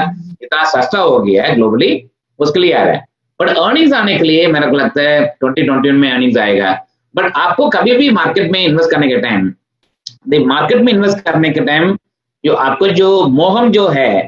इतना 0.43 0.65
सस्ता 0.71 0.99
हो 0.99 1.19
गया 1.21 1.45
है 1.45 1.55
ग्लोबली 1.55 1.91
उसके 2.39 2.61
लिए 2.61 2.73
आ 2.73 2.83
रहा 2.83 2.95
है। 2.95 3.05
बट 3.41 3.49
अर्निंग्स 3.49 3.93
आने 3.95 4.17
के 4.19 4.25
लिए 4.25 4.47
मेरे 4.49 4.67
को 4.67 4.77
लगता 4.77 5.03
है 5.03 5.21
ट्वेंटी 5.41 5.63
ट्वेंटी 5.63 5.91
में 5.93 6.11
अर्निंग्स 6.11 6.37
आएगा। 6.39 6.73
बट 7.15 7.33
आपको 7.37 7.69
कभी 7.71 7.97
भी 7.97 8.11
मार्केट 8.13 8.51
में 8.53 8.65
इन्वेस्ट 8.65 8.91
करने 8.91 9.09
के 9.09 9.21
टाइम 9.21 9.53
मार्केट 10.47 10.83
में 10.83 10.93
इन्वेस्ट 10.93 11.25
करने 11.25 11.51
के 11.51 11.61
टाइम 11.61 11.97
जो 12.45 12.55
आपको 12.55 12.89
जो 12.89 13.27
मोहम 13.29 13.71
जो 13.73 13.87
है, 13.89 14.21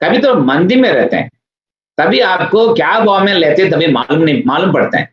कभी 0.00 0.18
तो 0.18 0.34
मंदी 0.42 0.76
में 0.76 0.90
रहते 0.90 1.16
हैं। 1.16 1.30
तभी 1.98 2.20
आपको 2.22 2.72
क्या 2.74 2.98
भाव 3.00 3.24
में 3.24 3.32
लेते 3.34 3.62
हैं, 3.62 3.70
तभी 3.70 3.86
मालूम 3.88 4.22
नहीं, 4.22 4.42
मालूम 4.46 4.72
पड़ता 4.72 4.98
है। 4.98 5.10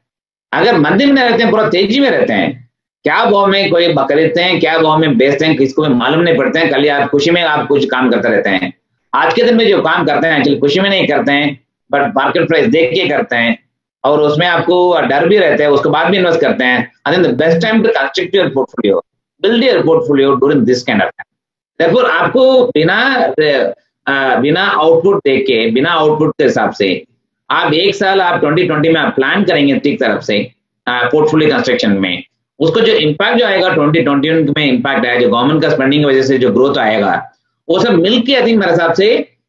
अगर 0.51 0.77
मंदिर 0.79 1.11
में 1.13 1.21
रहते 1.21 1.43
हैं, 1.43 1.51
पूरा 1.51 1.67
तेज़ी 1.69 1.99
में 1.99 2.09
रहते 2.09 2.33
हैं, 2.33 2.69
क्या 3.05 3.23
भाव 3.25 3.47
में 3.47 3.69
कोई 3.71 3.93
खरीदते 3.95 4.41
हैं, 4.41 4.59
क्या 4.59 4.77
भाव 4.77 4.97
में 4.97 5.17
बेचते 5.17 5.45
हैं, 5.45 5.55
किसको 5.57 5.81
भी 5.83 5.93
मालूम 5.93 6.21
नहीं 6.21 6.37
पड़ते 6.37 6.59
हैं, 6.59 6.69
कल 6.69 6.89
आप 6.89 7.09
खुशी 7.09 7.31
में 7.31 7.41
आप 7.43 7.67
कुछ 7.67 7.85
काम 7.85 8.09
करते 8.11 8.29
रहते 8.29 8.49
हैं। 8.49 8.73
आज 9.13 9.33
के 9.33 9.43
दिन 9.43 9.55
में 9.55 9.67
जो 9.67 9.81
काम 9.81 10.05
करते 10.05 10.27
हैं 10.27 10.37
एक्चुअली 10.37 10.59
खुशी 10.59 10.79
में 10.79 10.89
नहीं 10.89 11.07
करते 11.07 11.31
हैं 11.31 11.59
बट 11.91 12.13
मार्केट 12.15 12.47
प्राइस 12.47 12.67
देख 12.69 12.89
के 12.91 13.07
करते 13.09 13.35
हैं, 13.35 13.57
और 14.03 14.21
उसमें 14.21 14.45
आपको 14.47 15.01
डर 15.01 15.27
भी 15.27 15.37
रहता 15.37 15.63
है, 15.63 15.69
उसके 15.71 15.89
बाद 15.89 16.07
भी 16.07 16.17
इन्वेस्ट 16.17 16.39
करते 16.41 16.63
हैं 16.63 17.35
best 17.37 17.61
time 17.61 17.83
to 17.83 17.89
construct 17.89 18.35
your 18.35 18.49
portfolio 18.49 19.03
build 19.43 19.63
your 19.63 19.81
portfolio 19.85 20.35
during 20.35 20.61
this 20.65 20.85
time 20.87 21.01
आपको 22.05 22.43
बिना 22.67 22.97
बिना 24.07 24.61
आउटपुट 24.61 25.17
देख 25.25 25.41
के 25.43 25.69
बिना 25.71 25.91
आउटपुट 25.91 26.33
के 26.37 26.43
हिसाब 26.43 26.71
से, 26.73 27.03
आप 27.49 27.73
एक 27.73 27.95
साल 27.95 28.21
आप 28.21 28.41
2020 28.41 28.93
में 28.93 28.99
आप 29.01 29.15
प्लान 29.15 29.43
करेंगे 29.43 29.77
ठीक 29.79 29.99
तरफ़ 29.99 30.21
से 30.23 30.39
पोर्टफोलियो 30.87 31.49
कंस्ट्रक्शन 31.49 31.91
में। 31.91 32.23
उसको 32.59 32.81
जो 32.81 32.93
इम्पैक्ट 32.95 33.39
जो 33.39 33.45
आएगा 33.45 33.69
2021 33.69 34.49
में 34.57 34.65
इम्पैक्ट 34.65 35.05
आया, 35.05 35.19
जो 35.19 35.29
गवर्नमेंट 35.29 35.61
का 35.61 35.69
स्पेंडिंग 35.69 36.03
की 36.03 36.07
वजह 36.09 36.21
से 36.21 36.37
जो 36.37 36.51
ग्रोथ 36.51 36.77
आएगा, 36.77 37.13
वो 37.67 37.79
सब 37.79 37.93
मिलके 37.99 38.35
आई 38.35 38.45
थिंक 38.47 38.59
मेरे 38.59 38.71
हिसाब 38.71 38.93
से 38.93 39.07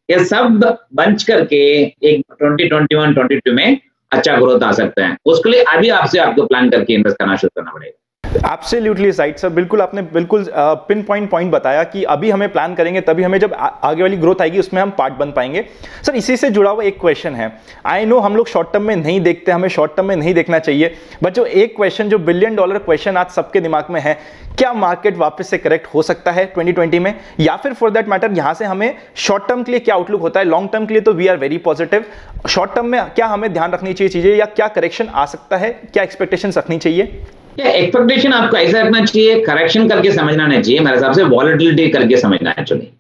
ये 0.09 0.25
सब 0.25 0.59
बंच 0.95 1.23
करके 1.23 1.57
एक 2.03 2.25
2021 2.33 3.15
22 3.15 3.53
में 3.55 3.79
अच्छा 4.13 4.37
ग्रोथ 4.37 4.63
आ 4.63 4.73
सकता 4.73 5.07
है। 5.07 5.17
उसके 5.27 5.51
लिए 5.51 5.63
अभी 5.69 5.89
आपसे 5.91 6.19
आपको 6.19 6.47
प्लान 6.47 6.71
करके 6.71 6.95
इन्वेस्ट 6.95 7.19
करना 7.19 7.37
शुरू 7.37 7.51
करना 7.57 7.71
पड़ेगा। 7.71 7.99
एब्सोल्युटली 8.37 9.11
राइट 9.11 9.39
सर 9.39 9.49
बिल्कुल 9.49 9.81
आपने 9.83 10.03
बिल्कुल 10.05 10.45
पिन 10.89 11.03
पॉइंट 11.03 11.29
पॉइंट 11.31 11.51
बताया 11.53 11.83
कि 11.85 12.03
अभी 12.05 12.31
हमें 12.31 12.49
प्लान 12.53 12.75
करेंगे, 12.75 13.01
तभी 13.01 13.23
हमें 13.23 13.39
जब 13.39 13.53
आगे 13.55 14.03
वाली 14.03 14.17
ग्रोथ 14.17 14.41
आएगी, 14.43 14.59
उसमें 14.59 14.81
हम 14.83 14.91
पार्ट 14.91 15.15
बन 15.15 15.33
पाएँगे। 15.33 15.65
सर 16.07 16.15
इसी 16.15 16.37
से 16.37 16.51
जुड़ा 16.51 16.71
हुआ 16.71 16.85
एक 16.85 17.01
क्वेश्चन 17.01 17.35
है। 17.35 17.51
आई 17.87 18.05
नो 18.05 18.19
हम 18.19 18.37
लोग 18.37 18.49
शॉर्ट 18.49 18.73
टर्म 18.73 18.83
में 18.83 18.95
नहीं 18.97 19.21
देखते, 19.21 19.53
हमें 19.53 19.69
शॉर्ट 19.69 19.97
टर्म 19.97 20.07
में 20.07 20.17
नहीं 20.17 20.35
देखना 20.35 20.59
चाहिए 20.59 20.95
बट 21.23 21.35
जो 21.35 21.45
एक 21.45 21.77
क्वेश्चन 21.77 22.09
जो 22.09 22.19
बिलियन 22.19 22.57
डॉलर 22.57 22.79
क्वेश्चन 22.79 23.17
आज 23.17 23.31
सबके 23.31 23.61
दिमाग 23.61 23.87
में 23.91 24.01
है, 24.01 24.19
क्या 24.59 24.73
मार्केट 24.73 25.17
वापस 25.17 25.49
से 25.51 25.59
करेक्ट 25.59 25.87
हो 25.95 26.03
सकता 26.03 26.33
है 26.33 26.47
2020 26.49 26.99
में? 26.99 27.15
या 27.41 27.57
फिर 27.57 27.73
फॉर 27.73 27.91
दैट 27.91 28.09
मैटर 28.09 28.33
यहाँ 28.33 28.55
से 28.55 28.65
हमें 28.65 28.95
शॉर्ट 29.17 29.49
टर्म 29.49 29.63
के 29.63 29.73
लिए 29.73 29.81
क्या 29.81 29.95
आउटलुक 29.95 30.21
होता 30.21 30.41
है? 30.41 30.47
लॉन्ग 30.47 30.71
टर्म 30.73 30.87
के 30.87 30.95
लिए 30.95 31.01
तो 31.01 31.13
we 31.13 31.27
are 31.27 31.37
very 31.37 31.59
positive 31.61 32.05
short 32.49 32.75
term 32.75 32.87
में 32.87 33.01
क्या 33.07 33.27
हमें 33.27 33.53
ध्यान 33.53 33.73
रखनी 33.73 33.93
चाहिए 33.93 34.09
चीज़ें, 34.11 34.35
या 34.35 34.45
क्या 34.47 34.69
करेक्शन 34.69 35.07
आ 35.07 35.25
सकता 35.27 35.57
है? 35.57 35.71
क्या 35.93 36.03
एक्सपेक्टेशन 36.03 36.53
रखनी 36.57 36.79
चाहिए? 36.79 37.25
एक्सपेक्टेशन 37.59 38.33
आपको 38.33 38.57
ऐसा 38.57 38.81
रखना 38.81 39.05
चाहिए 39.05 39.41
करेक्शन 39.45 39.89
करके 39.89 40.13
समझना 40.13 40.47
नहीं 40.47 40.63
चाहिए, 40.63 40.81
मेरे 40.81 40.97
हिसाब 40.97 41.13
से 41.13 41.23
वॉलिटिलिटी 41.25 41.89
करके 41.91 42.17
समझना 42.17 42.55
एक्चुअली 42.59 42.93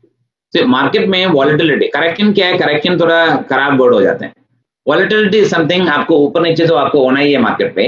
मार्केट 0.54 1.08
में 1.08 1.26
वॉलिटिलिटी 1.26 1.86
करेक्शन 1.88 2.32
क्या 2.32 2.46
है? 2.46 2.58
करेक्शन 2.58 2.98
थोड़ा 3.00 3.36
खराब 3.50 3.80
वर्ड 3.80 3.94
हो 3.94 4.00
जाते 4.02 4.25
हैं. 4.25 4.32
वॉलिटिलिटी 4.86 5.44
समथिंग 5.44 5.88
आपको 5.88 6.18
ऊपर 6.18 6.42
नीचे 6.42 6.66
तो 6.66 6.75
आपको 6.75 7.02
होना 7.04 7.20
ही 7.20 7.32
है 7.32 7.38
मार्केट 7.38 7.75
पे. 7.75 7.86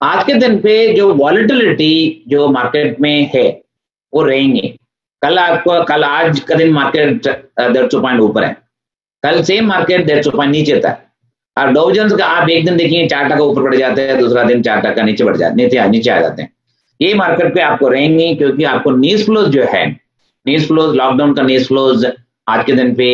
आज 0.00 0.24
के 0.24 0.34
दिन 0.34 0.58
पे 0.58 0.92
जो 0.94 1.12
वॉलिटिलिटी 1.14 2.24
जो 2.28 2.48
मार्केट 2.48 3.00
में 3.00 3.30
है, 3.34 3.48
वो 4.12 4.22
रहेंगे. 4.22 4.74
कल 5.22 5.38
आपको, 5.38 5.82
कल 5.84 6.04
आज 6.04 6.40
का 6.40 6.54
दिन 6.54 6.72
मार्केट 6.72 7.26
डेढ़ 7.60 7.88
सौ 7.88 8.00
पॉइंट 8.00 8.20
ऊपर 8.20 8.44
है. 8.44 8.56
कल 9.22 9.42
सेम 9.42 9.66
मार्केट 9.66 10.06
डेढ़ 10.06 10.22
सौ 10.24 10.30
पॉइंट 10.30 10.52
नीचे 10.52 10.80
था. 10.80 10.90
और 11.58 11.72
डोजन 11.72 12.16
का 12.16 12.24
आप 12.26 12.50
एक 12.50 12.64
दिन 12.64 12.76
देखिए, 12.76 13.06
चार 13.08 13.28
टका 13.28 13.44
ऊपर 13.44 13.62
बढ़ 13.62 13.74
जाते 13.76 14.02
हैं, 14.02 14.18
दूसरा 14.18 14.42
दिन 14.44 14.62
चार 14.62 14.80
टका 14.80 15.02
नीचे 15.02 15.24
बढ़ 15.24 15.36
जाते 15.36 15.62
नीचे 15.62 15.88
नीचे 15.88 16.10
आ 16.10 16.20
जाते 16.20 16.42
हैं। 16.42 16.52
ये 17.00 17.12
मार्केट 17.14 17.54
पे 17.54 17.60
आपको 17.62 17.88
रहेंगे, 17.88 18.34
क्योंकि 18.34 18.64
आपको 18.66 18.90
न्यूज़ 18.92 19.24
फ्लोज 19.24 19.48
जो 19.48 19.64
है 19.72 19.86
न्यूज़ 20.46 20.66
फ्लोज 20.66 20.94
लॉकडाउन 20.96 21.34
का 21.34 21.42
न्यूज़ 21.42 21.66
फ्लोज 21.68 22.06
आज 22.46 22.64
के 22.66 22.72
दिन 22.72 22.94
पे 22.94 23.08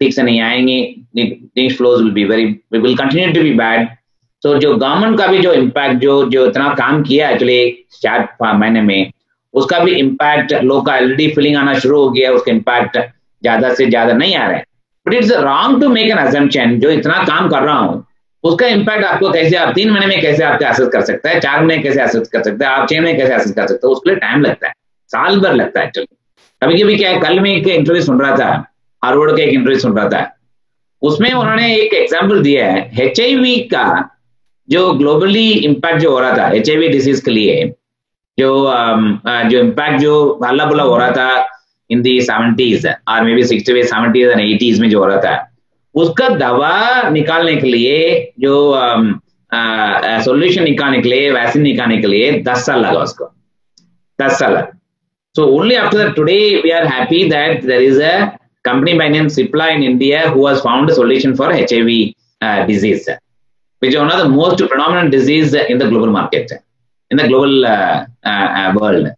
ठीक 0.00 0.14
से 0.14 0.22
नहीं 0.22 0.40
आएँगे। 0.40 0.94
News 1.18 1.76
flows 1.76 2.02
will 2.02 2.12
be 2.12 2.24
very 2.24 2.44
will 2.72 2.96
continue 2.96 3.32
to 3.32 3.42
be 3.42 3.52
bad 3.54 3.88
तो 4.42 4.56
जो 4.58 4.74
गवर्नमेंट 4.76 5.18
का 5.18 5.26
भी 5.26 5.38
जो 5.38 5.52
इम्पैक्ट 5.54 6.00
जो 6.00 6.24
जो 6.30 6.46
इतना 6.46 6.68
काम 6.74 7.02
किया 7.02 7.30
एक्चुअली 7.30 7.86
चार 8.02 8.28
महीने 8.42 8.80
में, 8.82 9.10
उसका 9.54 9.78
भी 9.78 9.94
इम्पैक्ट 9.94 10.52
लोग 10.54 10.84
का 10.86 10.92
ऑलरेडी 10.94 11.28
फीलिंग 11.28 11.56
आना 11.56 11.74
शुरू 11.78 12.02
हो 12.02 12.10
गया, 12.10 12.30
उसका 12.32 12.52
इम्पैक्ट 12.52 12.98
ज़्यादा 12.98 13.72
से 13.74 13.86
ज़्यादा 13.86 14.12
नहीं 14.12 14.36
आ 14.36 14.46
रहा 14.46 14.56
है। 14.56 14.64
But 15.08 15.14
it's 15.14 15.30
wrong 15.32 15.80
to 15.80 15.88
make 15.88 16.10
an 16.10 16.16
assumption 16.18 16.78
जो 16.80 16.90
इतना 16.90 17.22
काम 17.24 17.48
कर 17.48 17.62
रहा 17.62 17.78
हूँ, 17.78 18.04
उसका 18.44 18.66
इम्पैक्ट 18.68 19.04
आपको 19.04 19.30
कैसे 19.32 19.56
आप 19.56 19.72
तीन 19.74 19.90
महीने 19.90 20.06
में 20.06 20.20
कैसे 20.22 20.42
आपका 20.44 20.68
एसेस 20.68 20.88
कर 20.92 21.00
सकता 21.02 21.30
है, 21.30 21.40
चार 21.40 21.64
महीने 21.64 21.82
कैसे 21.82 22.02
एसेस 22.02 22.28
कर 22.28 22.42
सकता 22.42 22.68
है, 22.68 22.72
आप 22.72 22.88
छह 22.88 23.00
महीने 23.00 23.18
कैसे 23.18 23.34
एसेस 23.34 23.52
कर 23.52 23.66
सकते 23.66 23.86
हो, 23.86 23.92
उसके 23.92 24.10
लिए 24.10 24.18
टाइम 24.18 24.42
लगता 24.42 24.66
है, 24.66 24.72
साल 25.10 25.40
भर 25.40 25.54
लगता 25.54 25.80
है 25.80 25.86
एक्चुअली 25.86 26.16
कभी 26.62 26.82
कभी 26.82 26.96
क्या 26.96 27.10
है, 27.10 27.20
कल 27.20 27.40
में 27.40 27.50
एक 27.50 27.66
इंटरव्यू 27.68 28.02
सुन 28.02 28.20
रहा 28.20 28.36
था 28.36 28.50
हार्वर्ड 29.02 29.36
का 29.36 29.42
एक 29.42 29.52
इंटरव्यू 29.54 29.78
सुन 29.78 29.96
रहा 29.96 30.08
था। 30.08 30.26
उसमें 31.02 31.32
उन्होंने 31.32 31.74
एक 31.74 31.94
एग्ज़ाम्पल 31.94 32.42
दिया 32.42 32.66
है 32.66 32.78
एच 33.00 33.18
का 33.72 33.84
जो 34.68 34.92
ग्लोबली 34.94 35.50
इम्पैक्ट 35.50 36.00
जो 36.00 36.10
हो 36.12 36.20
रहा 36.20 36.36
था 36.36 36.48
एच 36.52 36.70
डिसीज 36.70 37.20
के 37.20 37.30
लिए, 37.30 37.64
जो 38.38 38.48
जो 39.50 39.58
इम्पैक्ट 39.58 40.00
जो 40.00 40.40
हल्ला 40.44 40.64
बुला 40.64 40.82
हो 40.82 40.96
रहा 40.96 41.10
था 41.10 41.46
इन 41.90 42.02
दी 42.02 42.20
सेवेंटीज 42.20 42.86
और 42.86 43.24
maybe 43.34 43.44
sixty 43.44 43.82
seventies 43.82 44.28
and 44.28 44.40
eighties 44.40 44.80
में 44.80 44.88
जो 44.90 44.98
हो 44.98 45.06
रहा 45.06 45.20
था। 45.20 45.36
उसका 45.94 46.28
दवा 46.28 47.08
निकालने 47.10 47.54
के 47.56 47.68
लिए 47.68 48.32
जो 48.40 48.56
um, 48.72 49.06
uh, 49.52 49.94
uh, 50.00 50.20
सॉल्यूशन 50.24 50.64
निकालने 50.64 51.00
के 51.02 51.08
लिए 51.08 51.30
वैक्सीन 51.30 51.62
निकालने 51.62 51.96
के 51.98 52.06
लिए 52.06 52.32
दस 52.42 52.66
साल 52.66 52.80
लगा 52.80 53.00
उसको। 53.00 53.30
दस 54.18 54.38
साल। 54.38 54.62
So 55.34 55.44
only 55.56 55.74
after 55.74 56.12
today 56.12 56.38
we 56.64 56.70
are 56.70 56.86
happy 56.86 57.22
that 57.30 57.64
there 57.64 57.82
is 57.82 58.02
a 58.02 58.14
company 58.64 58.92
by 58.94 59.08
name 59.08 59.28
Cipla 59.28 59.66
in 59.68 59.82
India 59.82 60.28
who 60.28 60.46
has 60.46 60.58
found 60.60 60.90
solution 60.92 61.34
for 61.36 61.52
H 61.56 61.74
disease 62.66 63.10
which 63.82 63.96
on 63.96 64.08
the 64.08 64.26
most 64.30 64.62
prominent 64.64 65.10
disease 65.10 65.56
in 65.56 65.78
the 65.78 65.88
global 65.88 66.08
market 66.10 66.52
in 67.10 67.18
the 67.18 67.26
global 67.26 67.66
world 68.80 69.08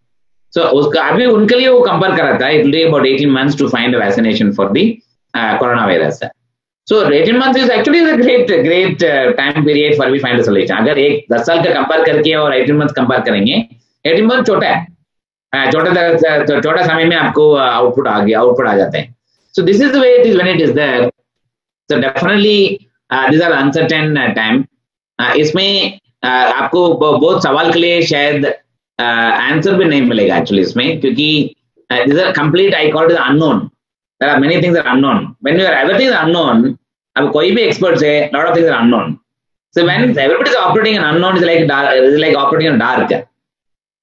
so 0.54 0.62
उसका 0.78 1.02
अभी 1.02 1.26
उनके 1.26 1.56
लिए 1.56 1.68
वो 1.68 1.80
compare 1.80 2.16
करा 2.16 2.38
था 2.40 2.48
it 2.48 2.72
take 2.72 2.86
about 2.86 3.06
18 3.06 3.26
months 3.28 3.58
to 3.58 3.68
find 3.68 3.96
vaccination 3.96 4.52
for 4.52 4.72
the 4.72 4.84
coronavirus 5.86 6.20
so 6.86 7.02
18 7.10 7.38
months 7.40 7.58
is 7.58 7.70
actually 7.72 8.00
great 8.22 8.50
great 8.62 9.02
time 9.36 9.64
period 9.64 9.96
for 9.98 10.10
we 10.10 10.18
find 10.18 10.42
solution 10.42 10.74
अगर 10.74 10.98
एक 10.98 11.26
10 11.32 11.46
साल 11.46 11.62
का 11.64 11.72
कंपेयर 11.72 12.04
करके 12.04 12.34
और 12.34 12.54
18 12.54 12.78
मंथ्स 12.78 12.92
कंपेयर 12.92 13.20
करेंगे 13.20 13.62
18 14.04 14.26
मंथ 14.30 14.44
छोटा 14.44 14.68
है। 14.68 15.70
छोटा 15.70 16.60
छोटा 16.60 16.82
समय 16.82 17.04
में 17.04 17.16
आपको 17.16 17.54
आउटपुट 17.56 18.08
आ 18.08 18.18
गया 18.20 18.40
आउटपुट 18.40 18.66
आ 18.66 18.76
जाते 18.76 18.98
हैं। 18.98 19.14
So 19.54 19.62
this 19.62 19.80
is 19.82 19.92
the 19.92 19.96
way 19.96 20.14
it 20.16 20.26
is 20.26 20.36
when 20.36 20.54
it 20.54 20.60
is 20.60 20.72
there 20.72 21.08
so 21.90 22.00
definitely 22.00 22.88
this 23.30 23.42
are 23.42 23.52
uncertain 23.52 24.14
time 24.34 24.64
इसमें 25.36 25.98
uh, 26.24 26.52
आपको 26.62 26.92
बहुत 26.94 27.42
सवाल 27.42 27.72
के 27.72 27.78
लिए 27.78 28.02
शायद 28.02 28.46
आंसर 29.00 29.74
भी 29.74 29.84
नहीं 29.84 30.02
मिलेगा 30.02 30.36
एक्चुअली 30.36 30.62
इसमें 30.62 31.00
क्योंकि 31.00 31.54
complete 31.90 32.74
I 32.74 32.88
call 32.90 33.10
it 33.12 33.18
unknown 33.18 33.58
there 33.58 34.30
are 34.30 34.38
many 34.40 34.62
things 34.62 34.78
are 34.78 34.86
unknown 34.86 35.26
when 35.44 35.60
you 35.60 35.66
are 35.66 35.74
everything 35.74 36.08
is 36.08 36.16
unknown 36.16 36.76
अब 37.16 37.30
कोई 37.32 37.50
भी 37.50 37.62
एक्सपर्ट 37.62 38.02
है 38.02 38.30
lot 38.34 38.46
of 38.46 38.56
things 38.56 38.70
are 38.70 38.78
unknown 38.78 39.16
so 39.74 39.84
when 39.86 40.02
everybody 40.18 40.50
is 40.50 40.56
operating 40.56 40.96
in 40.96 41.02
unknown 41.02 41.36
is 41.36 41.44
like 41.44 41.60
is 41.62 42.16
like 42.16 42.36
operating 42.36 42.72
in 42.72 42.78
dark 42.78 43.22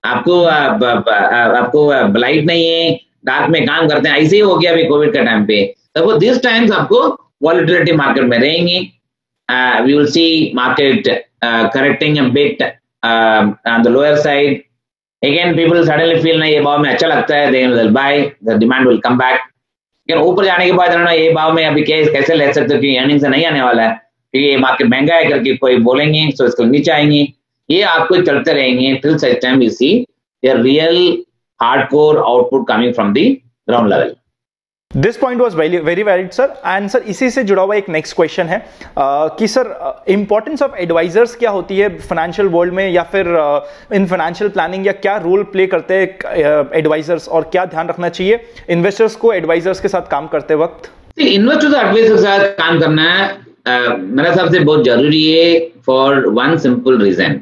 आपको 0.04 0.42
आपको 0.44 1.90
light 2.20 2.46
नहीं 2.46 2.68
है 2.68 3.00
dark 3.26 3.50
में 3.52 3.66
काम 3.68 3.88
करते 3.88 4.10
हैं 4.10 4.18
ऐसे 4.18 4.36
ही 4.36 4.42
हो 4.42 4.56
गया 4.58 4.72
अभी 4.72 4.84
कोविड 4.88 5.14
का 5.14 5.22
टाइम 5.24 5.46
पे. 5.46 5.64
तो 5.96 6.18
दिस 6.20 6.42
टाइम्स 6.44 6.72
आपको 6.72 7.00
वॉलिटिलिटी 7.44 7.92
मार्केट 7.92 8.24
में 8.24 8.38
रहेंगे. 8.38 8.80
We 9.84 9.94
will 9.94 10.06
see 10.12 10.52
market 10.56 11.08
correcting 11.44 12.18
a 12.18 12.22
bit 12.34 12.64
on 12.64 13.82
the 13.84 13.88
lower 13.88 14.16
side 14.20 14.62
again, 15.26 15.56
people 15.56 15.86
suddenly 15.86 16.22
feel, 16.22 16.40
ना, 16.40 16.46
ये 16.46 16.62
भाव 16.62 16.80
में 16.80 16.90
अच्छा 16.90 17.08
लगता 17.08 17.36
है, 17.36 17.52
they 17.52 17.64
will 17.68 17.92
buy, 17.94 18.12
the 18.48 18.60
demand 18.64 18.88
will 18.88 19.00
come 19.06 19.20
back. 19.20 19.38
लेकिन 20.10 20.18
ऊपर 20.18 20.46
जाने 20.46 20.66
के 20.66 20.72
बाद 20.72 20.94
ना 20.94 21.12
ये 21.12 21.32
भाव 21.34 21.54
में 21.54 21.66
अभी 21.66 21.84
कैसे 21.84 22.12
कैसे 22.12 22.36
ले 22.36 22.54
सकते 22.54 22.76
हो 22.76 22.82
कि 22.82 22.96
अर्निंग 22.98 23.22
से 23.22 23.28
नहीं 23.28 23.46
आने 23.46 23.62
वाला 23.62 23.84
है? 23.84 24.02
क्योंकि 24.32 24.48
ये 24.50 24.58
मार्केट 24.58 24.88
महँगा 24.88 25.16
है, 25.16 25.30
करके 25.30 25.56
कोई 25.58 25.78
बोलेंगे 25.78 26.32
तो 26.38 26.46
इसको 26.46 26.64
नीचे 26.64 26.92
आएँगे। 26.92 27.34
ये 27.70 27.82
आपको 27.82 28.22
चलते 28.22 28.54
रहेंगे 28.54 28.96
till 28.96 29.18
such 29.18 29.42
time 29.42 29.62
you 29.62 29.70
see 29.70 30.08
real 30.46 31.24
hardcore 31.62 32.18
output 32.18 32.68
coming 32.68 32.94
from 32.94 33.14
the 33.14 33.18
ground 33.70 33.90
level 33.90 34.16
this 34.96 35.18
point 35.18 35.42
was 35.42 35.56
very 35.58 36.04
valid 36.04 36.30
sir 36.32 36.54
and 36.66 36.90
sir 36.90 37.04
इसी 37.08 37.30
से 37.30 37.44
जुड़ा 37.44 37.64
हुआ 37.64 37.76
एक 37.76 37.90
नेक्स्ट 37.90 38.16
क्वेश्चन 38.16 38.46
है। 38.46 38.60
uh, 38.60 39.30
कि 39.40 39.48
सर 39.48 40.04
इंपॉर्टेंस 40.10 40.62
ऑफ़ 40.62 40.76
एडवाइजर्स 40.76 41.36
क्या 41.36 41.50
होती 41.50 41.78
है 41.78 41.90
फाइनेंशियल 42.00 42.48
वर्ल्ड 42.48 42.74
में 42.74 42.90
या 42.92 43.04
फिर 43.04 43.28
इन 43.94 44.06
फाइनेंशियल 44.08 44.50
प्लानिंग 44.50 44.88
या 44.88 44.92
क्या 44.94 45.18
रोल 45.18 45.44
प्ले 45.52 45.68
करते 45.68 45.94
हैं 45.94 46.70
एडवाइजर्स 46.80 47.28
और 47.28 47.50
क्या 47.52 47.66
ध्यान 47.66 47.90
रखना 47.90 48.10
चाहिए 48.10 48.40
इन्वेस्टर्स 48.70 49.16
को 49.16 49.34
एडवाइजर्स 49.34 49.80
के 49.80 49.88
साथ 49.88 50.10
काम 50.12 50.28
करते 50.28 50.56
वक्त? 50.56 50.90
इन्वेस्टर्स 51.20 51.76
एडवाइजर 51.76 52.16
के 52.16 52.22
साथ 52.22 52.48
काम 52.58 52.80
करना 52.80 53.04
मेरे 53.68 54.30
हिसाब 54.30 54.52
से 54.54 54.60
बहुत 54.60 54.86
ज़रूरी 54.86 55.24
है 55.32 55.60
for 55.86 56.26
one 56.32 56.58
simple 56.58 57.02
reason 57.02 57.40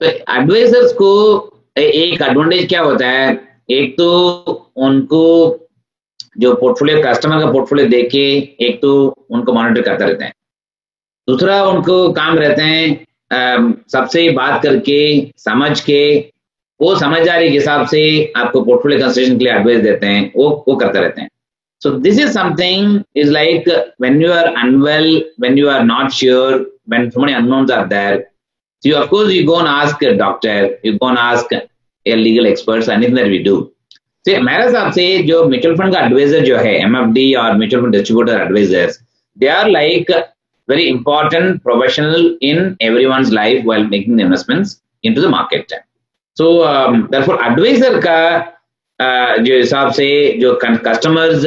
advisors 0.00 0.92
को 0.92 1.12
एक 1.76 2.22
एडवांटेज 2.22 2.68
क्या 2.68 2.80
होता 2.80 3.06
है? 3.08 3.38
एक 3.70 3.94
तो 3.98 4.72
उनको 4.76 5.22
जो 6.38 6.54
पोर्टफोलियो 6.54 7.02
कस्टमर 7.02 7.40
का 7.40 7.50
पोर्टफोलियो 7.52 7.88
देख 7.88 8.08
के 8.10 8.24
एक 8.66 8.80
तो 8.82 8.92
उनको 9.30 9.52
मॉनिटर 9.52 9.82
करते 9.82 10.04
रहते 10.04 10.24
हैं। 10.24 10.32
दूसरा, 11.28 11.62
उनको 11.64 12.12
काम 12.12 12.38
रहते 12.38 12.62
हैं 12.62 13.84
सबसे 13.92 14.28
बात 14.30 14.62
करके, 14.62 15.32
समझ 15.38 15.80
के, 15.80 16.18
वो 16.80 16.94
समझदारी 16.96 17.48
के 17.48 17.54
हिसाब 17.54 17.86
से 17.86 18.02
आपको 18.36 18.60
पोर्टफोलियो 18.64 19.00
कंस्ट्रक्शन 19.00 19.38
के 19.38 19.44
लिए 19.44 19.52
एडवाइस 19.54 19.80
देते 19.82 20.06
हैं, 20.06 20.32
वो 20.36 20.64
वो 20.68 20.76
करते 20.76 21.00
रहते 21.00 21.20
हैं। 21.20 21.28
So 21.82 21.90
this 21.90 22.18
is 22.20 22.30
something 22.32 23.00
is 23.16 23.30
like 23.32 23.68
when 24.00 24.22
you 24.22 24.30
are 24.32 24.46
unwell 24.56 25.24
when 25.40 25.58
you 25.58 25.68
are 25.68 25.82
not 25.84 26.10
sure 26.12 26.54
when 26.90 27.08
so 27.10 27.20
many 27.20 27.32
unknowns 27.32 27.70
are 27.70 27.86
there 27.86 28.24
you 28.82 28.94
of 28.96 29.14
you 29.30 29.44
go 29.46 29.54
ask 29.54 30.04
doctor 30.18 30.78
you 30.84 30.92
go 31.02 31.14
ask 31.18 31.54
legal 32.06 32.46
expert 32.46 32.88
anything 32.88 33.44
do 33.44 33.56
से 34.26 34.38
मेरे 34.42 34.64
हिसाब 34.64 34.92
से 34.92 35.06
जो 35.26 35.42
mutual 35.48 35.76
fund 35.76 35.94
का 35.94 36.00
adviser 36.06 36.44
जो 36.44 36.56
है 36.56 36.74
MFD 36.84 37.32
और 37.42 37.56
mutual 37.58 37.82
fund 37.82 37.92
distributor 37.92 38.40
advisors 38.42 39.00
they 39.38 39.46
are 39.58 39.68
like 39.70 40.10
very 40.68 40.88
important 40.88 41.62
professional 41.62 42.36
in 42.40 42.76
everyone's 42.80 43.32
life 43.32 43.64
while 43.64 43.84
making 43.84 44.18
investments 44.20 44.80
into 45.02 45.20
the 45.20 45.28
market. 45.28 45.72
So 46.36 46.66
um, 46.66 47.08
therefore 47.10 47.42
advisor 47.42 48.00
का 48.02 48.18
uh, 49.00 49.44
जो 49.44 49.56
हिसाब 49.56 49.92
से 49.92 50.08
जो 50.40 50.58
customers 50.84 51.46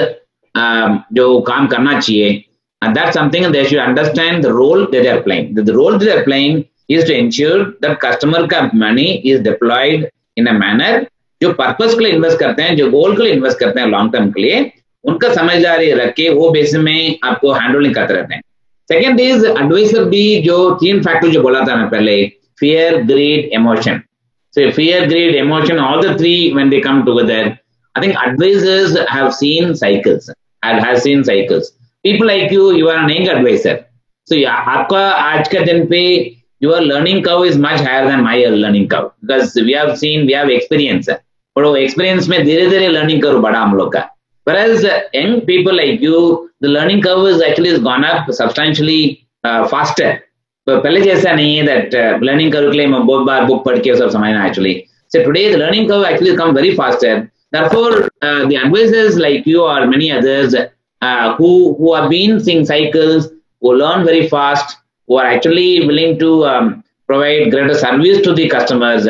um, 0.55 0.99
जो 1.13 1.39
काम 1.41 1.67
करना 1.67 1.99
चाहिए 1.99 2.43
and 2.81 2.95
that's 2.95 3.13
something 3.13 3.51
they 3.51 3.65
should 3.65 3.79
understand 3.79 4.43
the 4.43 4.53
role 4.53 4.87
that 4.87 5.03
they 5.03 5.09
are 5.09 5.21
playing. 5.21 5.53
The, 5.53 5.63
the 5.63 5.73
role 5.73 5.91
that 5.91 6.05
they 6.05 6.17
are 6.17 6.23
playing 6.23 6.65
is 6.87 7.03
to 7.05 7.13
ensure 7.13 7.73
that 7.81 7.99
customer 7.99 8.47
का 8.47 8.73
money 8.73 9.19
is 9.27 9.41
deployed 9.41 10.09
in 10.37 10.47
a 10.47 10.53
manner 10.53 11.07
जो 11.41 11.51
purpose 11.53 11.93
के 11.93 12.03
लिए 12.03 12.13
invest 12.13 12.39
करते 12.39 12.61
हैं, 12.63 12.75
जो 12.77 12.89
गोल 12.91 13.15
के 13.17 13.23
लिए 13.23 13.33
invest 13.33 13.59
करते 13.59 13.79
हैं 13.79 13.87
लॉन्ग 13.87 14.13
टर्म 14.13 14.29
के 14.31 14.41
लिए, 14.41 14.71
उनका 15.03 15.33
समझदारी 15.33 15.91
रख 15.93 16.13
के 16.13 16.29
वो 16.29 16.49
बेस 16.51 16.73
में 16.75 17.17
आपको 17.23 17.51
हैंडलिंग 17.53 17.95
करते 17.95 18.13
रहते 18.13 18.33
हैं। 18.33 18.41
सेकेंड 18.89 19.19
इज़ 19.19 19.45
एडवाइसर 19.45 20.03
भी 20.09 20.23
जो 20.41 20.57
तीन 20.81 21.01
फैक्टर 21.03 21.29
जो 21.29 21.41
बोला 21.41 21.59
था 21.67 21.75
मैं 21.75 21.89
पहले 21.89 22.15
fear 22.59 22.95
greed 23.01 23.49
emotion 23.53 23.99
so 24.53 24.69
fear 24.71 25.05
greed 25.07 25.35
emotion 25.35 25.79
all 25.79 26.01
the 26.07 26.17
three 26.19 26.31
when 26.55 26.69
they 26.69 26.79
come 26.79 27.03
together 27.05 27.51
I 27.95 28.07
think 28.07 28.15
advisors 28.25 28.97
seen 29.35 29.73
cycles 29.83 30.29
have 30.65 30.97
seen 30.99 31.23
cycles 31.23 31.69
people 32.03 32.27
like 32.27 32.53
you 32.53 32.71
you 32.71 32.87
are 32.87 33.05
young 33.05 33.27
advisor 33.27 33.79
so 34.27 34.43
आपका 34.49 35.07
आज 35.09 35.47
का 35.47 35.59
दिन 35.65 35.85
पे 35.87 36.01
your 36.63 36.81
learning 36.81 37.23
curve 37.25 37.45
is 37.45 37.59
much 37.61 37.81
higher 37.81 38.07
than 38.07 38.21
my 38.21 38.45
learning 38.45 38.89
curve 38.89 39.11
because 39.25 39.59
we 39.61 39.73
have 39.73 39.95
seen 39.95 40.27
we 40.27 40.33
have 40.33 40.49
experience 40.51 41.09
है 41.09 41.21
और 41.58 41.64
वो 41.64 41.76
experience 41.76 42.28
में 42.28 42.44
धीरे 42.44 42.66
धीरे 42.70 42.88
लर्निंग 42.88 43.22
कर्व 43.22 43.40
बढ़ा 43.40 43.60
हम 43.60 43.76
लोग 43.76 43.92
का 43.92 44.08
whereas 44.46 44.84
young 45.14 45.40
people 45.50 45.74
like 45.74 46.00
you 46.00 46.50
the 46.60 46.68
learning 46.68 47.02
curve 47.02 47.26
is 47.28 47.42
actually 47.42 47.70
has 47.70 47.82
gone 47.88 48.04
up 48.04 48.30
substantially 48.40 49.26
uh, 49.44 49.66
faster 49.68 50.10
तो 50.66 50.78
पहले 50.80 51.00
जैसा 51.00 51.32
नहीं 51.32 51.56
है 51.56 51.64
दैट 51.66 52.22
लर्निंग 52.24 52.52
कर्व 52.52 52.70
के 52.70 52.76
लिए 52.78 52.86
मैं 52.86 53.06
बहुत 53.06 53.26
बार 53.26 53.44
बुक 53.44 53.64
पढ़ 53.64 53.78
के 53.86 53.94
सब 53.96 54.10
समझना 54.10 54.46
actually 54.46 54.74
so 55.14 55.22
today 55.24 55.42
the 55.54 55.58
learning 55.62 55.88
curve 55.88 56.04
actually 56.10 56.36
come 56.36 56.54
very 56.58 56.70
faster 56.78 57.10
therefore 57.56 57.90
uh, 58.28 58.46
the 58.52 58.56
advisors 58.60 59.18
like 59.24 59.50
you 59.50 59.64
or 59.72 59.86
many 59.90 60.10
others 60.18 60.56
uh, 61.02 61.34
who 61.36 61.50
who 61.80 61.92
have 61.94 62.08
been 62.14 62.40
seeing 62.46 62.64
cycles 62.70 63.28
who 63.60 63.74
learn 63.82 64.06
very 64.08 64.24
fast 64.32 64.76
who 65.08 65.18
are 65.24 65.26
actually 65.34 65.86
willing 65.90 66.18
to 66.24 66.30
um, 66.52 66.72
provide 67.10 67.50
greater 67.50 67.78
service 67.84 68.24
to 68.28 68.34
the 68.40 68.48
customers 68.56 69.06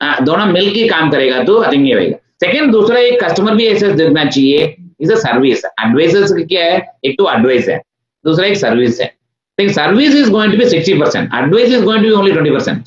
हाँ, 0.00 0.24
दोनों 0.24 0.46
मिलकर 0.46 0.88
काम 0.90 1.10
करेगा 1.10 1.42
तो 1.44 1.54
अधिक 1.56 1.80
ही 1.80 1.92
रहेगा। 1.92 2.16
Second 2.40 2.70
दूसरा, 2.72 2.98
एक 2.98 3.22
कस्टमर 3.24 3.54
भी 3.54 3.66
ऐसे 3.66 3.92
देखना 3.92 4.24
चाहिए। 4.24 4.74
इज़ 5.00 5.12
अ 5.12 5.16
सर्विस 5.16 5.64
एडवाइजर्स 5.64 6.32
क्या 6.48 6.64
है? 6.64 6.86
एक 7.04 7.16
तो 7.18 7.32
एडवाइस 7.32 7.68
है। 7.68 7.80
दूसरा, 8.24 8.46
एक 8.46 8.56
सर्विस 8.56 9.00
है। 9.00 9.12
Service 9.58 10.14
is 10.14 10.30
going 10.30 10.52
to 10.52 10.58
be 10.58 10.64
sixty 10.68 10.94
percent 10.98 11.30
advice 11.34 11.72
is 11.72 11.84
going 11.84 12.02
to 12.02 12.08
be 12.08 12.14
only 12.14 12.32
twenty 12.32 12.50
percent 12.50 12.84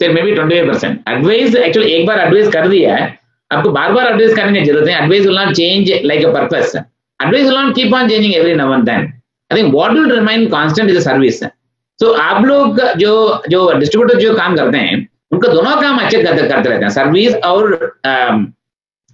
sir 0.00 0.12
maybe 0.22 0.32
twenty 0.34 0.54
five 0.54 0.72
percent 0.72 1.08
advice 1.08 1.54
actually 1.56 1.90
एक 1.90 2.06
बार 2.06 2.18
एडवाइस 2.20 2.48
कर 2.52 2.68
दिया 2.68 2.96
है। 2.96 3.04
आपको 3.50 3.70
बार 3.70 3.92
बार 3.92 4.06
एडवाइस 4.06 4.34
करने 4.36 4.60
की 4.60 4.66
ज़रूरत 4.66 4.88
है 4.88 5.02
advice 5.02 5.26
will 5.26 5.36
not 5.38 5.54
change 5.54 5.92
like 6.04 6.24
a 6.24 6.32
purpose 6.32 6.74
advice 6.76 7.44
will 7.44 7.54
not 7.54 7.74
keep 7.74 7.94
on 7.94 8.08
changing 8.08 8.34
every 8.34 8.54
now 8.54 8.74
and 8.74 8.84
then 8.84 9.12
I 9.50 9.58
think 9.58 9.74
what 9.74 9.92
will 9.92 10.10
remind 10.14 10.50
constant 10.50 10.90
is 10.90 10.96
a 10.96 11.00
service 11.00 11.42
so 11.98 12.12
आप 12.22 12.44
लोग 12.44 12.80
जो 12.98 13.12
जो 13.48 13.70
डिस्ट्रीब्यूटर 13.78 14.20
जो 14.20 14.34
काम 14.34 14.56
करते 14.56 14.78
हैं 14.78 15.06
उनका 15.32 15.52
दोनों 15.52 15.80
काम 15.82 15.98
अच्छे 15.98 16.22
करते 16.22 16.48
करते 16.48 16.68
रहते 16.68 16.84
हैं। 16.84 16.90
सर्विस 16.90 17.34
और 17.44 17.72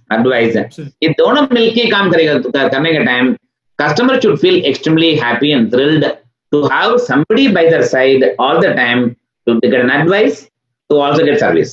एडवाइस 0.09 0.55
ये 1.03 1.09
दोनों 1.19 1.47
मिलके 1.51 1.89
काम 1.91 2.11
करेगा 2.11 2.67
करने 2.67 2.91
के 2.93 3.05
time 3.05 3.33
customer 3.79 4.19
should 4.21 4.37
feel 4.39 4.55
extremely 4.65 5.15
happy 5.15 5.51
and 5.51 5.71
thrilled 5.73 6.11
to 6.51 6.59
have 6.71 6.91
somebody 7.03 7.43
by 7.53 7.61
their 7.65 7.85
side 7.91 8.23
all 8.45 8.59
the 8.63 8.71
time 8.79 8.99
to 9.47 9.53
get 9.61 9.75
an 9.77 9.91
advice 9.93 10.41
to 10.89 10.99
also 11.05 11.23
get 11.27 11.39
service 11.43 11.71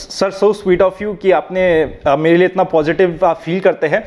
sir 0.00 0.30
so 0.30 0.52
sweet 0.52 0.82
of 0.82 1.02
you 1.02 1.12
कि 1.22 1.30
आपने 1.38 1.62
uh, 2.06 2.16
मेरे 2.18 2.36
लिए 2.36 2.46
इतना 2.46 2.64
positive 2.72 3.18
feel 3.44 3.60
करते 3.60 3.86
हैं। 3.86 4.02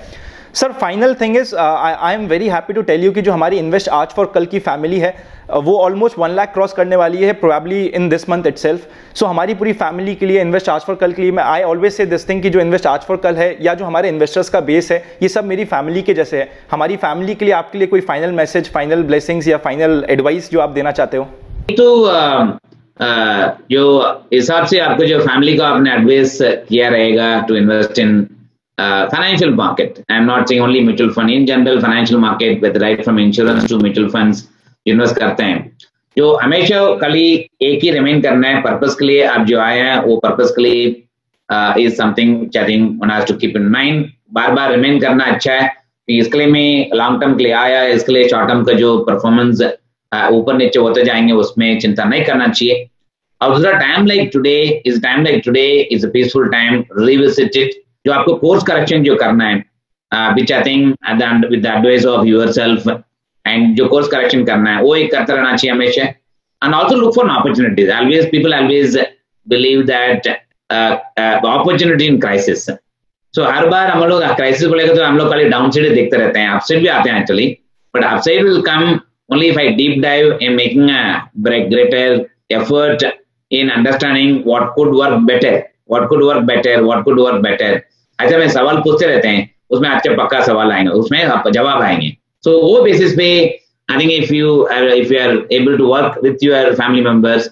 Sir 0.54 0.72
final 0.72 1.13
thing 1.13 1.38
is 1.38 1.56
I 1.56 2.13
am 2.16 2.26
very 2.28 2.48
happy 2.48 2.74
to 2.74 2.82
tell 2.82 3.04
you 3.04 3.12
कि 3.12 3.22
जो 3.22 3.32
हमारी 3.32 3.58
इन्वेस्ट 3.58 3.89
आज 3.89 4.08
फॉर 4.08 4.32
कल 4.36 4.46
की 4.46 4.60
फैमिली 4.60 5.00
है 5.00 5.13
uh, 5.13 5.63
वो 5.63 5.78
ऑलमोस्ट 5.78 6.20
वन 6.20 6.30
लाख 6.30 6.54
क्रॉस 6.54 6.74
करने 6.74 6.96
वाली 6.96 7.24
है 7.24 7.34
probably 7.34 7.82
in 7.86 8.10
this 8.10 8.30
month 8.30 8.44
it 8.48 8.58
so 8.58 9.26
हमारी 9.26 9.54
पूरी 9.54 9.74
फैमिली 9.74 10.16
के 10.16 10.26
लिए 10.26 10.42
इन्वेस्ट 10.42 10.70
आज 10.70 10.82
फॉर 10.82 10.96
कल 10.96 11.12
के 11.12 11.22
लिए 11.22 11.32
मैं 11.32 11.44
I 11.44 11.63
always 11.63 11.94
say 11.94 12.06
this 12.06 12.28
thing 12.30 12.42
कि 12.42 12.50
जो 12.50 12.60
इन्वेस्ट 12.60 12.88
आज 12.88 13.00
फॉर 13.00 13.18
कल 13.18 13.36
है 13.36 13.58
या 13.62 13.74
जो 13.74 13.86
हमारे 13.86 14.10
इन्वेस्टर्स 14.10 14.50
का 14.50 14.60
बेस 14.60 14.92
है 14.92 15.04
ये 15.24 15.30
सब 15.30 15.46
मेरी 15.46 15.66
फैमिली 15.66 16.02
के 16.02 16.13
जैसे 16.13 16.38
है। 16.38 16.50
हमारी 16.72 16.96
फैमिली 16.96 17.36
के 17.36 17.46
लिए 17.46 17.54
आपके 17.54 17.78
लिए 17.78 17.88
कोई 17.88 18.02
फाइनल 18.02 18.32
मैसेज 18.32 18.72
फाइनल 18.72 19.04
ब्लेसिंग्स 19.04 19.48
या 19.48 19.58
फाइनल 19.58 20.06
एडवाइस 20.10 20.52
जो 20.52 20.60
आप 20.60 20.70
देना 20.70 20.92
चाहते 20.92 21.18
हो? 21.18 21.24
तो 21.72 21.89
uh, 22.06 22.46
uh, 23.00 23.50
जो 23.72 24.00
हिसाब 24.34 24.66
से 24.66 24.80
आपको 24.80 25.06
जो 25.06 25.20
फैमिली 25.20 25.58
को 25.58 25.63
आपने 25.63 25.94
एडवाइस 25.94 26.38
किया 26.42 26.89
रहेगा 26.89 27.39
to 27.48 27.56
invest 27.56 28.00
in 28.00 28.28
uh, 28.77 29.09
financial 29.09 29.51
market. 29.51 30.03
I'm 30.09 30.25
not 30.25 30.47
saying 30.47 30.62
only 30.62 30.81
mutual 30.81 31.13
fund. 31.13 31.31
In 31.31 31.45
general, 31.45 31.79
financial 31.81 32.19
market, 32.19 32.62
with 32.62 32.81
right 32.81 33.03
from 33.03 33.19
insurance 33.19 33.67
to 33.67 33.79
mutual 33.79 34.09
funds, 34.09 34.49
invest 34.86 35.15
करते 35.19 35.43
हैं 35.43 35.59
जो 36.17 36.33
हमेशा 36.38 36.79
कली 37.01 37.27
एक 37.62 37.83
ही 37.83 37.91
रिमेन 37.91 38.21
करना 38.21 38.47
है 38.47 38.62
पर्पस 38.62 38.95
के 38.99 39.05
लिए 39.05 39.23
आप 39.25 39.45
जो 39.47 39.59
आए 39.59 39.79
हैं 39.79 39.95
वो 40.05 40.15
पर्पस 40.25 40.53
के 40.55 40.62
लिए 40.62 41.83
is 41.83 41.95
something 41.95 42.57
I 42.57 42.67
think 42.67 42.99
one 43.03 43.12
has 43.12 43.25
to 43.27 43.33
keep 43.43 43.55
in 43.57 43.67
mind 43.75 44.05
बार 44.33 44.51
बार 44.55 44.71
रिमेन 44.71 44.99
करना 45.01 45.25
अच्छा 45.33 45.53
है 45.53 45.71
इसके 46.07 46.38
लिए 46.38 46.47
मैं 46.47 46.97
लॉन्ग 46.97 47.21
टर्म 47.21 47.36
के 47.38 47.43
लिए 47.43 47.53
आया 47.53 47.83
इसके 47.93 48.13
लिए 48.13 48.27
शॉर्ट 48.29 48.47
टर्म 48.49 48.63
का 48.63 48.73
जो 48.81 48.97
परफॉर्मेंस 49.09 49.62
ऊपर 50.39 50.57
नीचे 50.57 50.79
होते 50.79 51.03
जाएँगे 51.05 51.33
उसमें 51.43 51.79
चिंता 51.79 52.03
नहीं 52.03 52.23
करना 52.25 52.47
चाहिए 52.47 52.88
और 53.41 53.55
दूसरा 53.55 53.71
time 53.79 54.05
like 54.07 54.29
today 54.33 54.57
is 54.86 55.01
time 55.01 55.23
like 55.23 55.41
today 55.45 55.65
is 55.91 56.05
a 56.07 56.09
peaceful 56.13 56.49
time 56.49 56.83
revisit 56.99 57.57
it 57.57 57.83
जो 58.06 58.12
आपको 58.13 58.34
कोर्स 58.36 58.63
करेक्शन 58.63 59.04
जो 59.04 59.16
करना 59.16 59.48
है 59.48 60.34
which 60.36 60.52
I 60.52 60.62
think 60.62 61.46
with 61.52 61.66
advice 61.66 62.06
of 62.06 62.26
yourself 62.52 62.88
and 63.46 63.76
जो 63.76 63.88
कोर्स 63.88 64.08
करेक्शन 64.08 64.44
करना 64.46 64.76
है 64.76 64.82
वो 64.82 64.96
एक 64.96 65.12
करते 65.12 65.34
रहना 65.34 65.56
चाहिए 65.56 65.74
हमेशा। 65.76 66.04
And 66.04 66.74
also 66.74 66.96
look 66.96 67.16
for 67.16 67.30
opportunities 67.30 67.92
always 67.92 68.30
people 68.32 68.54
always 68.56 68.98
believe 69.48 69.82
that 69.92 70.28
opportunity 70.72 72.06
in 72.06 72.20
crisis 72.20 72.66
so 73.34 73.44
हर 73.44 73.68
बार 73.70 73.89
हम 73.89 74.04
लोग 74.10 74.24
क्राइसिस 74.36 74.68
को 74.68 74.76
लेकर 74.76 74.96
तो 74.96 75.04
हम 75.04 75.18
लोग 75.18 75.30
खाली 75.30 75.50
डाउन 75.50 75.72
साइड 75.72 75.94
देखते 75.94 76.18
रहते 76.18 76.39
हैं। 76.39 76.50
अपसाइड 76.50 76.82
भी 76.82 76.88
आते 76.88 77.10
हैं 77.10 77.20
actually 77.20 77.48
but 77.96 78.04
upside 78.04 78.44
will 78.44 78.62
come 78.70 79.00
only 79.34 79.48
if 79.50 79.58
I 79.60 79.63
deep 79.76 79.94
dive 80.04 80.42
in 80.46 80.56
making 80.56 80.89
a 80.94 81.02
greater 81.44 82.08
effort 82.56 83.04
in 83.52 83.70
understanding 83.76 84.34
what 84.50 84.66
could 84.76 84.92
work 84.98 85.16
better, 85.30 85.54
what 85.94 86.08
could 86.10 86.24
work 86.30 86.42
better, 86.50 86.74
what 86.88 87.06
could 87.06 87.22
work 87.26 87.38
better. 87.46 87.70
अच्छा 88.19 88.38
में 88.38 88.47
सवाल 88.49 88.78
पूछते 88.78 89.06
रहते 89.06 89.28
हैं 89.28 89.56
उसमें 89.69 89.89
आपके 89.89 90.10
पक्का 90.10 90.41
सवाल 90.41 90.71
आएँगे 90.71 90.89
उसमें 90.89 91.52
जवाब 91.52 91.82
आएँगे। 91.82 92.17
सो 92.43 92.49
so, 92.49 92.63
वो 92.63 92.84
बेसिस 92.84 93.15
पे 93.17 93.60
I 93.91 93.97
think 93.99 94.12
if 94.12 94.34
you 94.34 94.67
if 94.73 95.13
you 95.13 95.19
are 95.19 95.47
able 95.52 95.78
to 95.78 95.88
work 95.88 96.19
with 96.23 96.43
your 96.43 96.73
family 96.73 97.02
members 97.02 97.49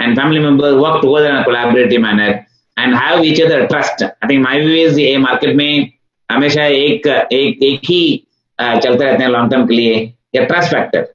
and 0.00 0.18
family 0.20 0.40
members 0.40 0.74
work 0.74 1.00
together 1.02 1.36
in 1.36 1.42
collaborative 1.42 2.00
manner 2.00 2.40
and 2.78 2.94
have 2.94 3.24
each 3.24 3.40
other 3.40 3.66
trust 3.66 4.04
I 4.04 4.28
think 4.30 4.44
my 4.44 4.60
view 4.60 4.86
is 4.86 5.00
ये 5.00 5.16
market 5.18 5.56
में 5.56 5.90
हमेशा 6.30 6.64
एक 6.64 7.06
एक 7.32 7.62
एक 7.62 7.80
ही 7.84 8.28
चलते 8.60 9.04
रहते 9.04 9.22
हैं 9.22 9.30
long 9.30 9.50
term 9.50 9.66
के 9.66 9.74
लिए। 9.74 10.14
या 10.34 10.44
ट्रस्ट 10.44 10.70
फैक्टर 10.70 11.06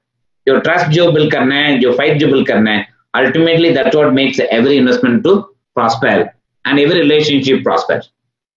जो 0.48 0.60
ट्रस्ट 0.60 0.88
जो 0.88 1.12
बिल्ड 1.12 1.32
करना 1.32 1.56
है 1.56 1.78
जो 1.78 1.92
फाइट 1.94 2.18
जो 2.18 2.28
बिल्ड 2.28 2.48
करना 2.48 2.72
है 2.72 2.88
ultimately 3.16 3.70
that 3.70 3.96
what 3.96 4.14
makes 4.14 4.40
every 4.40 4.76
investment 4.76 5.24
to 5.24 5.36
prosper 5.76 6.30
and 6.68 6.80
every 6.80 7.00
relationship 7.00 7.64
prosper 7.64 8.02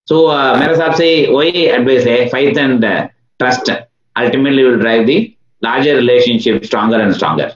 So 0.07 0.15
uh, 0.27 0.59
मेरे 0.59 0.71
हिसाब 0.71 0.93
से 0.93 1.05
वही 1.31 1.65
एडवाइस 1.65 2.05
है 2.07 2.29
faith 2.29 2.57
and 2.57 2.83
uh, 2.83 3.07
trust 3.39 3.69
ultimately 4.15 4.63
will 4.63 4.79
drive 4.79 5.05
the 5.07 5.35
larger 5.61 5.95
relationship 5.95 6.65
stronger 6.65 6.99
and 6.99 7.15
stronger. 7.15 7.51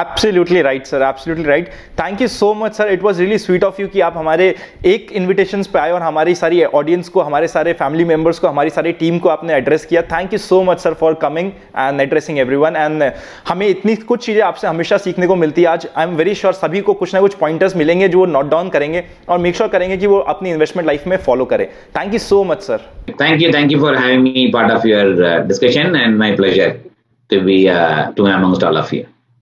Absolutely 0.00 0.60
right 0.62 0.86
sir 0.86 1.02
absolutely 1.02 1.44
right 1.44 1.68
thank 1.98 2.20
you 2.22 2.26
so 2.28 2.52
much 2.54 2.72
sir 2.74 2.88
it 2.92 3.02
was 3.02 3.20
really 3.20 3.36
sweet 3.38 3.62
of 3.64 3.80
you 3.80 3.86
कि 3.88 4.00
आप 4.00 4.16
हमारे 4.16 4.48
एक 4.86 5.12
invitation 5.12 5.62
पे 5.72 5.78
आए 5.78 5.90
और 5.90 6.02
हमारी 6.02 6.34
सारी 6.34 6.62
ऑडियंस 6.64 7.08
को, 7.08 7.20
हमारे 7.20 7.48
सारे 7.48 7.72
फैमिली 7.72 8.04
मेंबर्स 8.04 8.38
को, 8.38 8.48
हमारी 8.48 8.70
सारी 8.70 8.92
टीम 8.92 9.18
को 9.18 9.28
आपने 9.28 9.54
एड्रेस 9.54 9.84
किया। 9.84 10.02
Thank 10.02 10.32
you 10.32 10.38
so 10.38 10.62
much 10.62 10.80
sir 10.80 10.94
for 10.94 11.14
coming 11.22 11.50
and 11.78 12.00
addressing 12.00 12.38
one 12.54 12.76
and 12.76 13.02
हमें 13.48 13.66
इतनी 13.68 13.96
कुछ 13.96 14.24
चीज़ें 14.26 14.42
आपसे 14.42 14.66
हमेशा 14.68 14.98
सीखने 14.98 15.26
को 15.26 15.36
मिलती 15.36 15.62
है 15.62 15.68
आज। 15.68 15.88
आई 15.96 16.06
एम 16.06 16.14
वेरी 16.16 16.34
श्योर 16.34 16.52
सभी 16.54 16.80
को 16.80 16.94
कुछ 16.94 17.14
ना 17.14 17.20
कुछ 17.20 17.34
पॉइंटर्स 17.36 17.76
मिलेंगे 17.76 18.08
जो 18.08 18.26
नोट 18.26 18.50
डाउन 18.50 18.68
करेंगे 18.68 19.04
और 19.28 19.38
मेक 19.38 19.56
श्योर 19.56 19.68
sure 19.68 19.78
करेंगे 19.78 19.96
कि 19.96 20.06
वो 20.06 20.18
अपनी 20.34 20.50
इन्वेस्टमेंट 20.50 20.86
लाइफ 20.86 21.06
में 21.06 21.16
फॉलो 21.16 21.44
करें। 21.46 21.66
Thank 21.98 22.12
you 22.12 22.18
so 22.20 22.44
much 22.44 22.62
sir 22.62 22.88
thank 23.20 23.42
you 23.42 23.52
thank 23.54 23.72
you 23.72 23.80
for 23.80 23.96
having 23.96 24.22
me 24.22 24.50
part 24.54 24.72
of 24.72 24.86
your 24.88 25.44
discussion 25.48 25.96
and 25.96 26.16
my 26.18 26.36
pleasure 26.36 26.78
to 27.30 27.40
be 27.42 27.62
to 28.16 28.24
amongst 28.26 28.64
all 28.64 28.78
of 28.78 28.94
you 28.94 29.02